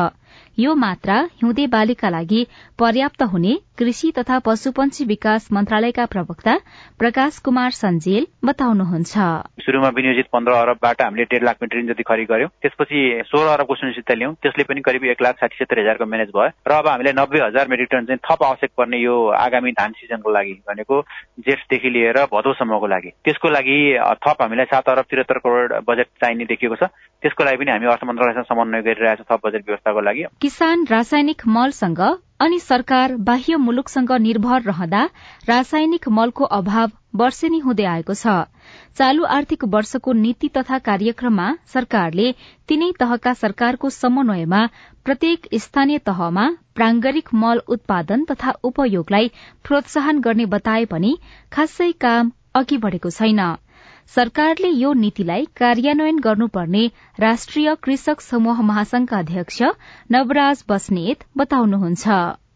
यो 0.59 0.73
मात्रा 0.75 1.17
हिउँदे 1.35 1.67
बालीका 1.67 2.09
लागि 2.09 2.45
पर्याप्त 2.79 3.23
हुने 3.23 3.53
कृषि 3.79 4.11
तथा 4.11 4.37
पशुपन्छी 4.45 5.05
विकास 5.05 5.47
मन्त्रालयका 5.53 6.05
प्रवक्ता 6.05 6.55
प्रकाश 6.99 7.37
कुमार 7.39 7.71
सञ्जेल 7.71 8.25
बताउनुहुन्छ। 8.45 9.13
सुरुमा 9.63 9.89
विनियोजित 9.97 10.27
पन्ध्र 10.33 10.53
अरबबाट 10.53 11.01
हामीले 11.01 11.23
डेढ 11.31 11.43
लाख 11.43 11.57
मेट्रिक 11.61 11.87
जति 11.87 12.03
खरिद 12.03 12.27
गर्यौं 12.29 12.49
त्यसपछि 12.61 12.99
सोह्र 13.25 13.47
अरबको 13.49 13.75
सुनिश्चितता 13.75 14.13
ल्याउँ 14.13 14.35
त्यसले 14.43 14.63
पनि 14.69 14.81
करिब 14.83 15.05
एक 15.15 15.21
लाख 15.23 15.35
साठी 15.39 15.63
सत्तर 15.63 15.79
हजारको 15.79 16.05
म्यानेज 16.05 16.29
भयो। 16.35 16.51
र 16.67 16.71
अब 16.75 16.87
हामीले 16.87 17.13
नब्बे 17.15 17.39
हजार 17.39 17.67
मेट्रिक 17.71 17.89
टन 17.91 18.05
चाहिँ 18.05 18.19
थप 18.27 18.43
आवश्यक 18.43 18.71
पर्ने 18.77 18.97
यो 18.99 19.15
आगामी 19.39 19.71
धान 19.79 19.91
सिजनको 19.95 20.29
लागि 20.29 20.53
भनेको 20.67 21.01
जेठदेखि 21.47 21.89
लिएर 21.89 22.23
भदौसम्मको 22.35 22.87
लागि। 22.87 23.09
त्यसको 23.23 23.49
लागि 23.49 23.79
थप 24.27 24.41
हामीलाई 24.43 24.71
सात 24.75 24.89
अरब 24.89 25.05
त्रिहत्तर 25.09 25.37
करोड 25.39 25.79
बजेट 25.87 26.07
चाहिने 26.19 26.45
देखिएको 26.51 26.75
छ। 26.75 26.91
त्यसको 27.23 27.43
लागि 27.43 27.57
पनि 27.63 27.71
हामी 27.71 27.87
अर्थ 27.87 28.03
मन्त्रालयसँग 28.03 28.49
समन्वय 28.51 28.81
गरिरहेको 28.87 29.23
छ 29.23 29.31
थप 29.31 29.47
बजेट 29.47 29.63
व्यवस्थाको 29.67 30.01
लागि। 30.03 30.23
किसान 30.41 30.85
रासायनिक 30.91 31.47
मलसँग 31.47 32.01
अनि 32.39 32.59
सरकार 32.59 33.15
बाह्य 33.27 33.55
मुलुकसँग 33.57 34.11
निर्भर 34.21 34.61
रहँदा 34.61 35.03
रासायनिक 35.47 36.07
मलको 36.17 36.43
अभाव 36.57 36.91
वर्षेनी 37.21 37.59
हुँदै 37.59 37.85
आएको 37.93 38.13
छ। 38.13 38.35
चालू 38.97 39.23
आर्थिक 39.37 39.63
वर्षको 39.73 40.13
नीति 40.13 40.47
तथा 40.57 40.77
कार्यक्रममा 40.87 41.47
सरकारले 41.73 42.31
तीनै 42.69 42.91
तहका 42.99 43.33
सरकारको 43.41 43.89
समन्वयमा 43.89 44.65
प्रत्येक 45.05 45.47
स्थानीय 45.63 45.97
तहमा 46.09 46.49
प्रांगरिक 46.75 47.33
मल 47.43 47.61
उत्पादन 47.67 48.25
तथा 48.31 48.53
उपयोगलाई 48.71 49.31
प्रोत्साहन 49.63 50.19
गर्ने 50.27 50.45
बताए 50.55 50.85
पनि 50.93 51.17
खासै 51.53 51.91
काम 52.05 52.31
अघि 52.55 52.77
बढ़ेको 52.85 53.09
छैन। 53.11 53.41
सरकारले 54.15 54.69
यो 54.73 54.91
नीतिलाई 54.93 55.45
कार्यान्वयन 55.57 56.19
गर्नुपर्ने 56.19 56.83
राष्ट्रिय 57.19 57.73
कृषक 57.83 58.21
समूह 58.21 58.61
महासंघका 58.61 59.17
अध्यक्ष 59.17 59.61
नवराज 60.11 60.63
बस्नेत 60.69 61.23
बताउनुहुन्छ। 61.37 62.07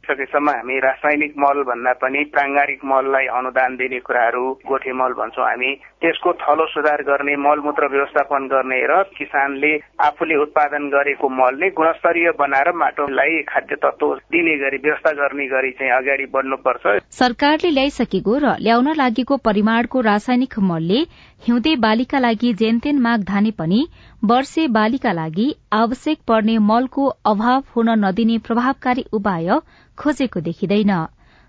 सकेसम्म 0.04 0.50
हामी 0.50 0.80
रासायनिक 0.80 1.34
मल 1.38 1.62
भन्दा 1.64 1.94
पनि 2.02 2.24
प्राङ्गारिक 2.34 2.80
मललाई 2.86 3.26
अनुदान 3.38 3.76
दिने 3.76 4.00
कुराहरू 4.00 4.46
गोठे 4.68 4.94
मल 4.94 5.14
भन्छौँ 5.20 5.46
हामी। 5.46 5.72
त्यसको 6.04 6.32
थलो 6.40 6.66
सुधार 6.68 7.02
गर्ने 7.08 7.36
मलमूत्र 7.40 7.88
व्यवस्थापन 7.92 8.48
गर्ने 8.54 8.80
र 8.92 8.96
किसानले 9.18 9.72
आफूले 10.08 10.36
उत्पादन 10.36 10.88
गरेको 10.94 11.30
मल 11.32 11.60
नै 11.60 11.70
गुणस्तरीय 11.78 12.32
बनाएर 12.40 12.72
माटोलाई 12.76 13.42
खाद्य 13.48 13.76
तत्व 13.84 14.16
दिने 14.36 14.56
गरी 14.64 14.78
व्यवस्था 14.84 15.12
गर्ने 15.20 15.46
गरी 15.48 15.72
चाहिँ 15.80 15.92
अगाडि 16.00 16.26
बढ्नुपर्छ। 16.34 16.84
सरकारले 17.20 17.70
ल्याइसकेको 17.70 18.36
र 18.38 18.56
ल्याउन 18.60 18.92
लागेको 18.98 19.38
परिमाणको 19.48 20.02
रासायनिक 20.02 20.60
मलले 20.72 21.00
हिउँदे 21.48 21.76
बालीका 21.88 22.20
लागि 22.20 22.54
जेनतेन 22.62 23.00
माग 23.00 23.24
धाने 23.24 23.52
पनि 23.56 23.82
वर्षे 24.24 24.68
बालीका 24.76 25.12
लागि 25.14 25.48
आवश्यक 25.74 26.18
पर्ने 26.28 26.58
मलको 26.68 27.08
अभाव 27.32 27.64
हुन 27.76 27.96
नदिने 28.06 28.38
प्रभावकारी 28.48 29.06
उपाय 29.14 29.50
खोजेको 29.98 30.40
देखिँदैन। 30.52 30.94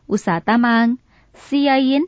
उषा 0.09 0.39
तामाङ 0.47 0.97
सीआईएन 1.35 2.05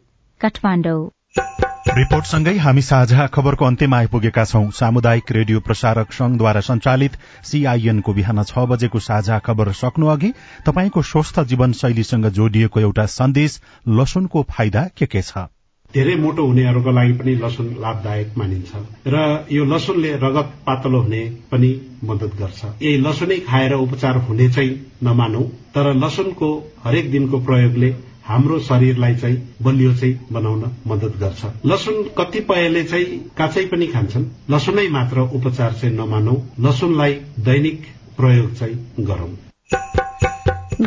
रिपोर्टसँगै 1.86 2.52
हामी 2.58 2.82
साझा 2.82 3.26
खबरको 3.26 3.64
अन्त्यमा 3.64 3.96
आइपुगेका 3.96 4.44
छौं। 4.44 4.70
सामुदायिक 4.74 5.30
रेडियो 5.32 5.60
प्रसारक 5.60 6.12
संघद्वारा 6.12 6.60
संचालित 6.60 7.12
सीआईएनको 7.44 8.12
बिहान 8.12 8.42
छ 8.42 8.64
बजेको 8.66 8.98
साझा 8.98 9.38
खबर 9.38 9.72
सक्नु 9.72 10.06
अघि 10.06 10.32
तपाईँको 10.66 11.02
स्वस्थ 11.02 11.40
जीवनशैलीसँग 11.46 12.26
जोडिएको 12.38 12.80
एउटा 12.80 13.06
सन्देश 13.12 13.60
लसुनको 13.88 14.42
फाइदा 14.50 14.82
के 14.98 15.06
के 15.06 15.22
छ? 15.22 15.46
धेरै 15.94 16.14
मोटो 16.16 16.46
हुनेहरूको 16.46 16.90
लागि 16.90 17.12
पनि 17.12 17.34
लसुन 17.44 17.66
लाभदायक 17.78 18.34
मानिन्छ 18.38 18.70
र 19.06 19.46
यो 19.52 19.64
लसुनले 19.64 20.12
रगत 20.24 20.50
पातलो 20.66 21.00
हुने 21.00 21.22
पनि 21.50 21.70
मदत 22.04 22.34
गर्छ। 22.40 22.64
यही 22.82 22.96
लसुनै 22.98 23.38
खाएर 23.46 23.72
उपचार 23.76 24.16
हुने 24.26 24.48
चाहिँ 24.50 24.74
नमानौ 25.02 25.42
तर 25.74 25.94
लसुनको 25.94 26.50
हरेक 26.84 27.10
दिनको 27.10 27.40
प्रयोगले 27.40 27.90
हाम्रो 28.26 28.58
शरीरलाई 28.58 29.14
चाहिँ 29.14 29.36
बलियो 29.62 29.92
चाहिँ 29.94 30.26
बनाउन 30.32 30.62
मदत 30.86 31.12
गर्छ। 31.20 31.44
लसुन 31.66 32.02
कतिपयले 32.18 32.82
चाहिँ 32.84 33.18
काँचै 33.38 33.64
पनि 33.66 33.86
खान्छन्। 33.86 34.24
लसुनै 34.50 34.88
मात्र 34.88 35.20
उपचार 35.20 35.72
चाहिँ 35.72 35.94
नमानौ। 35.96 36.34
लसुनलाई 36.60 37.14
दैनिक 37.40 37.86
प्रयोग 38.16 38.54
चाहिँ 38.54 38.76
गरौं। 39.00 39.30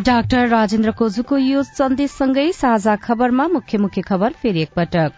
डाक्टर 0.04 0.48
राजेन्द्र 0.48 0.92
कोजुको 0.92 1.38
यो 1.38 1.64
सन्देशसँगै 1.64 2.52
साझा 2.52 2.96
खबरमा 2.96 3.48
मुख्य 3.48 3.78
मुख्य 3.78 4.02
खबर 4.02 4.34
फेरि 4.42 4.62
एकपटक। 4.62 5.12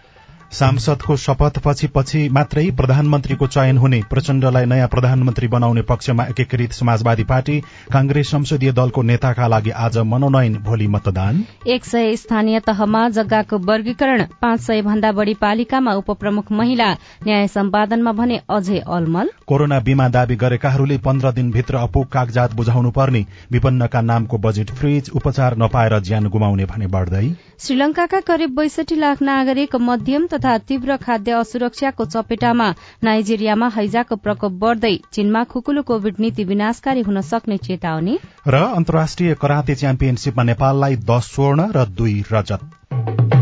सांसदको 0.52 1.16
शपथपछि 1.16 1.86
पछि 1.94 2.18
मात्रै 2.28 2.64
प्रधानमन्त्रीको 2.76 3.46
चयन 3.48 3.78
हुने 3.78 4.00
प्रचण्डलाई 4.10 4.64
नयाँ 4.64 4.88
प्रधानमन्त्री 4.88 5.48
बनाउने 5.48 5.82
पक्षमा 5.82 6.24
एकीकृत 6.24 6.72
समाजवादी 6.72 7.24
पार्टी 7.24 7.58
कांग्रेस 7.92 8.30
संसदीय 8.30 8.72
दलको 8.72 9.02
नेताका 9.02 9.46
लागि 9.48 9.70
आज 9.82 9.98
मनोनयन 10.06 10.56
भोलि 10.64 10.86
मतदान। 10.86 11.42
एक 11.66 11.84
सय 11.84 12.16
स्थानीय 12.16 12.60
तहमा 12.60 13.08
जग्गाको 13.10 13.58
वर्गीकरण 13.60 14.24
पाँच 14.42 14.60
सय 14.60 14.82
भन्दा 14.82 15.12
बढ़ी 15.12 15.34
पालिकामा 15.40 15.94
उपप्रमुख 15.94 16.52
महिला 16.52 16.90
न्याय 17.24 17.46
सम्पादनमा 17.48 18.12
भने 18.12 18.40
अझै 18.50 18.78
अलमल। 18.88 19.30
कोरोना 19.46 19.80
बीमा 19.80 20.08
दावी 20.10 20.36
गरेकाहरूले 20.36 20.98
पन्ध्र 20.98 21.32
दिनभित्र 21.32 21.76
अपुग 21.78 22.06
कागजात 22.08 22.54
बुझाउनु 22.54 22.90
पर्ने 22.90 23.24
विपन्नका 23.52 24.00
नामको 24.02 24.38
बजेट 24.40 24.70
फ्रिज 24.72 25.10
उपचार 25.14 25.56
नपाएर 25.58 25.98
ज्यान 26.02 26.28
गुमाउने 26.28 26.64
भने 26.66 26.86
बढ़दै। 26.88 27.24
श्रीलंकाका 27.58 28.20
करिब 28.28 28.54
बैसठी 28.54 28.96
लाख 28.96 29.22
नागरिक 29.22 29.76
मध्यम 29.80 30.26
तथा 30.42 30.58
तीव्र 30.58 30.96
खाद्य 30.96 31.32
असुरक्षाको 31.32 32.04
चपेटामा 32.04 32.68
नाइजेरियामा 33.04 33.68
हैजाको 33.68 34.16
प्रकोप 34.16 34.52
बढ़दै 34.58 34.94
चीनमा 35.12 35.44
खुकुलो 35.44 35.82
कोविड 35.82 36.20
नीति 36.20 36.44
विनाशकारी 36.44 37.00
हुन 37.00 37.20
सक्ने 37.22 37.56
चेतावनी। 37.58 38.18
र 38.48 38.62
अन्तर्राष्ट्रिय 38.74 39.34
कराते 39.34 39.74
च्याम्पियनशीपमा 39.74 40.42
नेपाललाई 40.42 40.96
दश 41.06 41.32
स्वर्ण 41.34 41.70
र 41.76 41.86
दुई 41.94 42.22
रजत। 42.32 43.41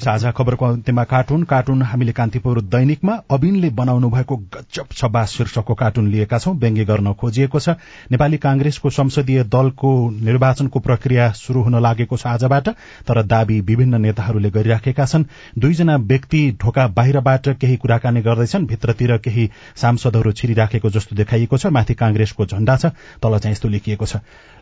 साझा 0.00 0.30
खबरको 0.30 0.64
अन्त्यमा 0.66 1.04
कार्टुन 1.04 1.42
कार्टुन 1.44 1.82
हामीले 1.82 2.12
कान्तिपुर 2.12 2.60
दैनिकमा 2.62 3.12
अबिनले 3.30 3.70
बनाउनु 3.70 4.08
भएको 4.10 4.36
गजब 4.36 4.86
छब्बा 4.92 5.24
शीर्षकको 5.26 5.74
कार्टुन 5.74 6.08
लिएका 6.08 6.38
छौं। 6.38 6.54
व्यङ्ग्य 6.56 6.84
गर्न 6.84 7.12
खोजिएको 7.12 7.60
छ। 7.60 7.68
नेपाली 8.10 8.36
कांग्रेसको 8.36 8.90
संसदीय 8.90 9.42
दलको 9.44 9.92
निर्वाचनको 10.10 10.80
प्रक्रिया 10.80 11.30
शुरू 11.32 11.62
हुन 11.62 11.80
लागेको 11.82 12.16
छ 12.16 12.26
आजबाट 12.26 12.68
तर 13.08 13.22
दावी 13.24 13.60
विभिन्न 13.60 14.00
नेताहरूले 14.00 14.50
गरिराखेका 14.50 15.06
छन्। 15.06 15.24
दुईजना 15.58 15.96
व्यक्ति 15.96 16.42
ढोका 16.62 16.86
बाहिरबाट 16.88 17.48
केही 17.60 17.76
कुराकानी 17.76 18.20
गर्दैछन्। 18.22 18.66
भित्रतिर 18.66 19.16
केही 19.18 19.50
सांसदहरू 19.76 20.32
छिरिराखेको 20.32 20.90
जस्तो 20.90 21.16
देखाइएको 21.16 21.58
छ। 21.58 21.66
माथि 21.66 21.94
कांग्रेसको 21.94 22.46
झण्डा 22.46 22.76
छ। 22.76 22.86
तल 23.22 23.38
चाहिँ 23.38 23.52
यस्तो 23.52 23.68
लेखिएको 23.68 24.06
छ। 24.06 24.16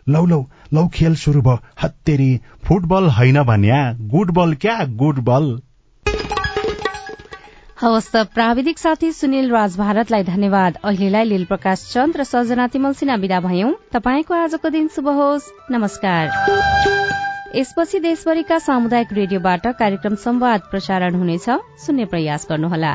लौ 0.09 0.27
लौ 0.27 0.45
लौ 0.73 0.89
खेल 0.89 1.15
शुरू 1.17 1.43
भयो। 1.43 1.59
हत्तेरी 1.83 2.41
फुटबल 2.65 3.05
होइन 3.05 3.43
भन्या। 3.43 3.93
गुड 4.01 4.31
बल 4.31 4.55
क्या? 4.55 4.85
Good 4.85 5.19
ball. 5.19 5.61
हवस् 7.81 8.13
त 8.13 8.17
प्राविधिक 8.17 8.79
साथी 8.79 9.13
सुनिल 9.13 9.51
राज 9.51 9.77
भारतलाई 9.77 10.25
धन्यवाद। 10.25 10.79
अहिलेलाई 10.85 11.25
लील 11.25 11.45
प्रकाश 11.45 11.91
चन्द 11.93 12.17
र 12.17 12.25
सजना 12.25 12.67
तिमल 12.67 12.93
सिन्हा 12.93 13.17
विदा 13.17 13.41
भयौं। 13.41 13.73
तपाईँको 13.93 14.35
आजको 14.35 14.69
दिन 14.69 14.89
शुभ 14.89 15.09
होस्। 15.09 15.51
नमस्कार। 15.71 16.25
यसपछि 17.57 17.99
देशभरिका 18.01 18.59
सामुदायिक 18.59 19.13
रेडियोबाट 19.13 19.67
कार्यक्रम 19.67 20.15
संवाद 20.15 20.61
प्रसारण 20.71 21.15
हुनेछ। 21.15 21.51
सुन्ने 21.87 22.05
प्रयास 22.05 22.47
गर्नुहोला। 22.51 22.95